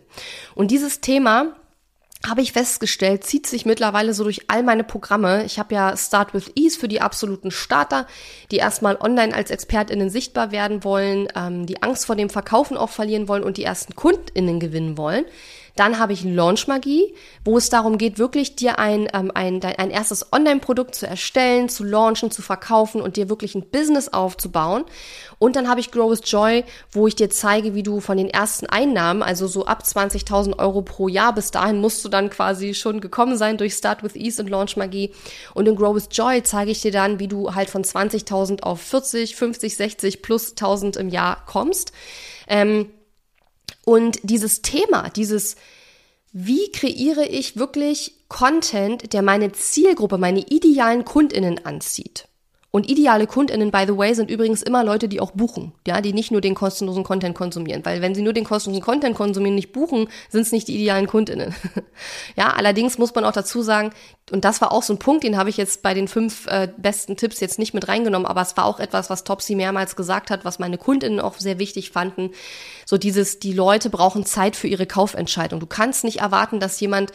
[0.55, 1.57] Und dieses Thema
[2.27, 5.45] habe ich festgestellt, zieht sich mittlerweile so durch all meine Programme.
[5.45, 8.07] Ich habe ja Start with Ease für die absoluten Starter,
[8.51, 12.91] die erstmal online als ExpertInnen sichtbar werden wollen, ähm, die Angst vor dem Verkaufen auch
[12.91, 15.25] verlieren wollen und die ersten KundInnen gewinnen wollen.
[15.79, 17.15] Dann habe ich Launch Magie,
[17.45, 21.69] wo es darum geht, wirklich dir ein, ähm, ein, dein, ein erstes Online-Produkt zu erstellen,
[21.69, 24.85] zu launchen, zu verkaufen und dir wirklich ein Business aufzubauen.
[25.39, 28.29] Und dann habe ich Grow with Joy, wo ich dir zeige, wie du von den
[28.29, 32.75] ersten Einnahmen, also so ab 20.000 Euro pro Jahr, bis dahin musst du dann quasi
[32.75, 35.13] schon gekommen sein durch Start with Ease und Launch Magie.
[35.55, 38.81] Und in Grow with Joy zeige ich dir dann, wie du halt von 20.000 auf
[38.81, 41.93] 40, 50, 60 plus 1000 im Jahr kommst.
[42.49, 42.89] Ähm,
[43.89, 45.57] und dieses Thema, dieses,
[46.31, 52.28] wie kreiere ich wirklich Content, der meine Zielgruppe, meine idealen Kundinnen anzieht?
[52.71, 56.13] Und ideale KundInnen, by the way, sind übrigens immer Leute, die auch buchen, ja, die
[56.13, 57.83] nicht nur den kostenlosen Content konsumieren.
[57.87, 61.07] Weil wenn sie nur den kostenlosen Content konsumieren, nicht buchen, sind es nicht die idealen
[61.07, 61.55] KundInnen.
[62.37, 63.91] ja, allerdings muss man auch dazu sagen,
[64.31, 66.69] und das war auch so ein Punkt, den habe ich jetzt bei den fünf äh,
[66.77, 70.31] besten Tipps jetzt nicht mit reingenommen, aber es war auch etwas, was Topsy mehrmals gesagt
[70.31, 72.33] hat, was meine KundInnen auch sehr wichtig fanden.
[72.85, 75.59] So dieses, die Leute brauchen Zeit für ihre Kaufentscheidung.
[75.59, 77.13] Du kannst nicht erwarten, dass jemand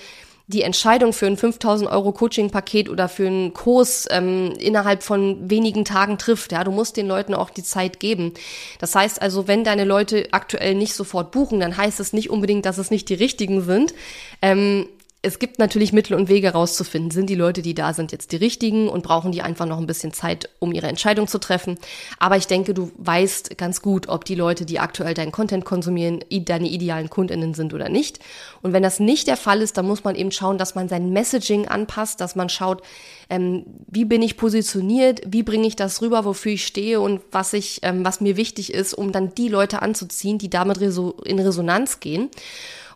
[0.47, 5.85] die Entscheidung für ein 5000 Euro Coaching-Paket oder für einen Kurs ähm, innerhalb von wenigen
[5.85, 6.51] Tagen trifft.
[6.51, 8.33] Ja, du musst den Leuten auch die Zeit geben.
[8.79, 12.65] Das heißt also, wenn deine Leute aktuell nicht sofort buchen, dann heißt es nicht unbedingt,
[12.65, 13.93] dass es nicht die richtigen sind.
[14.41, 14.87] Ähm,
[15.25, 17.09] es gibt natürlich Mittel und Wege rauszufinden.
[17.09, 19.87] Sind die Leute, die da sind, jetzt die richtigen und brauchen die einfach noch ein
[19.87, 21.79] bisschen Zeit, um ihre Entscheidung zu treffen?
[22.19, 26.19] Aber ich denke, du weißt ganz gut, ob die Leute, die aktuell deinen Content konsumieren,
[26.29, 28.19] deine idealen Kundinnen sind oder nicht.
[28.61, 31.13] Und wenn das nicht der Fall ist, dann muss man eben schauen, dass man sein
[31.13, 32.81] Messaging anpasst, dass man schaut,
[33.29, 37.53] ähm, wie bin ich positioniert, wie bringe ich das rüber, wofür ich stehe und was
[37.53, 42.01] ich, ähm, was mir wichtig ist, um dann die Leute anzuziehen, die damit in Resonanz
[42.01, 42.29] gehen.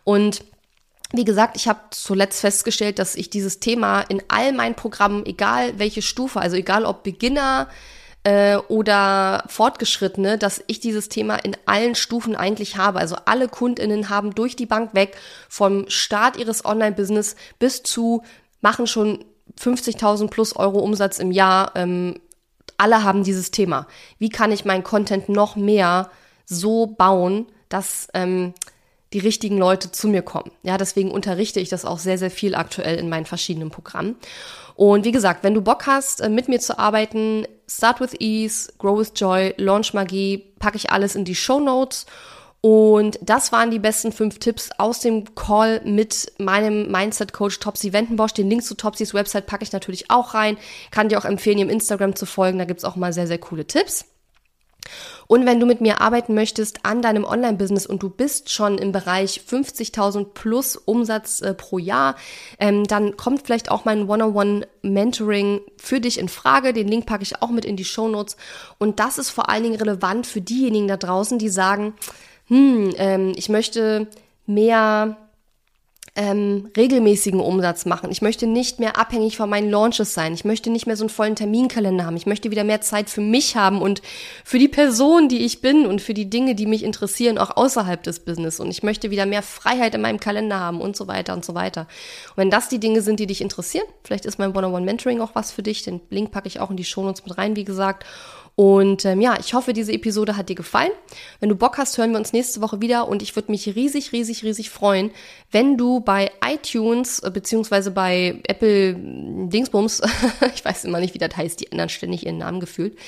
[0.04, 0.44] Und
[1.12, 5.78] wie gesagt, ich habe zuletzt festgestellt, dass ich dieses Thema in all meinen Programmen, egal
[5.78, 7.68] welche Stufe, also egal ob Beginner
[8.24, 12.98] äh, oder Fortgeschrittene, dass ich dieses Thema in allen Stufen eigentlich habe.
[12.98, 15.16] Also alle Kundinnen haben durch die Bank weg
[15.48, 18.22] vom Start ihres Online-Business bis zu
[18.60, 19.24] machen schon
[19.58, 21.72] 50.000 plus Euro Umsatz im Jahr.
[21.74, 22.20] Ähm,
[22.76, 23.86] alle haben dieses Thema.
[24.18, 26.10] Wie kann ich meinen Content noch mehr
[26.44, 28.52] so bauen, dass ähm,
[29.12, 30.50] die richtigen Leute zu mir kommen.
[30.62, 34.16] Ja, deswegen unterrichte ich das auch sehr, sehr viel aktuell in meinen verschiedenen Programmen.
[34.74, 38.72] Und wie gesagt, wenn du Bock hast, äh, mit mir zu arbeiten, Start with Ease,
[38.78, 42.06] Grow with Joy, Launch Magie, packe ich alles in die Show Notes.
[42.60, 47.92] Und das waren die besten fünf Tipps aus dem Call mit meinem Mindset Coach Topsy
[47.92, 48.32] Wendenbosch.
[48.32, 50.58] Den Link zu Topsys Website packe ich natürlich auch rein.
[50.90, 52.58] Kann dir auch empfehlen, ihm Instagram zu folgen.
[52.58, 54.06] Da gibt's auch mal sehr, sehr coole Tipps.
[55.26, 58.92] Und wenn du mit mir arbeiten möchtest an deinem Online-Business und du bist schon im
[58.92, 62.16] Bereich 50.000 plus Umsatz äh, pro Jahr,
[62.58, 66.72] ähm, dann kommt vielleicht auch mein One-on-One-Mentoring für dich in Frage.
[66.72, 68.36] Den Link packe ich auch mit in die Show Notes.
[68.78, 71.94] Und das ist vor allen Dingen relevant für diejenigen da draußen, die sagen,
[72.46, 74.08] hm, ähm, ich möchte
[74.46, 75.27] mehr
[76.18, 78.10] ähm, regelmäßigen Umsatz machen.
[78.10, 80.34] Ich möchte nicht mehr abhängig von meinen Launches sein.
[80.34, 82.16] Ich möchte nicht mehr so einen vollen Terminkalender haben.
[82.16, 84.02] Ich möchte wieder mehr Zeit für mich haben und
[84.44, 88.02] für die Person, die ich bin und für die Dinge, die mich interessieren, auch außerhalb
[88.02, 88.58] des Business.
[88.58, 91.54] Und ich möchte wieder mehr Freiheit in meinem Kalender haben und so weiter und so
[91.54, 91.82] weiter.
[92.30, 95.52] Und wenn das die Dinge sind, die dich interessieren, vielleicht ist mein One-on-One-Mentoring auch was
[95.52, 95.84] für dich.
[95.84, 98.04] Den Link packe ich auch in die Shownotes mit rein, wie gesagt.
[98.58, 100.90] Und ähm, ja, ich hoffe, diese Episode hat dir gefallen.
[101.38, 104.10] Wenn du Bock hast, hören wir uns nächste Woche wieder und ich würde mich riesig,
[104.10, 105.12] riesig, riesig freuen,
[105.52, 110.02] wenn du bei iTunes äh, beziehungsweise bei Apple hm, Dingsbums,
[110.56, 112.98] ich weiß immer nicht, wie das heißt, die ändern ständig ihren Namen gefühlt,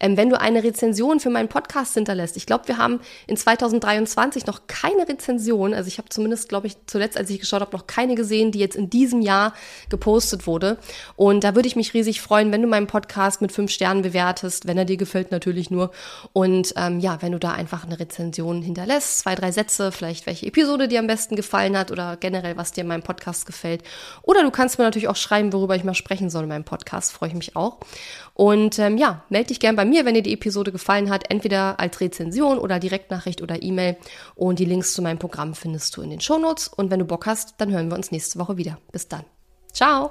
[0.00, 2.36] ähm, wenn du eine Rezension für meinen Podcast hinterlässt.
[2.36, 2.98] Ich glaube, wir haben
[3.28, 7.60] in 2023 noch keine Rezension, also ich habe zumindest, glaube ich, zuletzt, als ich geschaut
[7.60, 9.54] habe, noch keine gesehen, die jetzt in diesem Jahr
[9.88, 10.78] gepostet wurde.
[11.14, 14.66] Und da würde ich mich riesig freuen, wenn du meinen Podcast mit fünf Sternen bewertest,
[14.66, 15.90] wenn er dir dir gefällt natürlich nur.
[16.32, 20.46] Und ähm, ja, wenn du da einfach eine Rezension hinterlässt, zwei, drei Sätze, vielleicht welche
[20.46, 23.82] Episode dir am besten gefallen hat oder generell, was dir in meinem Podcast gefällt.
[24.22, 27.12] Oder du kannst mir natürlich auch schreiben, worüber ich mal sprechen soll in meinem Podcast,
[27.12, 27.78] freue ich mich auch.
[28.34, 31.80] Und ähm, ja, melde dich gern bei mir, wenn dir die Episode gefallen hat, entweder
[31.80, 33.96] als Rezension oder Direktnachricht oder E-Mail.
[34.34, 36.68] Und die Links zu meinem Programm findest du in den Shownotes.
[36.68, 38.78] Und wenn du Bock hast, dann hören wir uns nächste Woche wieder.
[38.92, 39.24] Bis dann.
[39.72, 40.10] Ciao!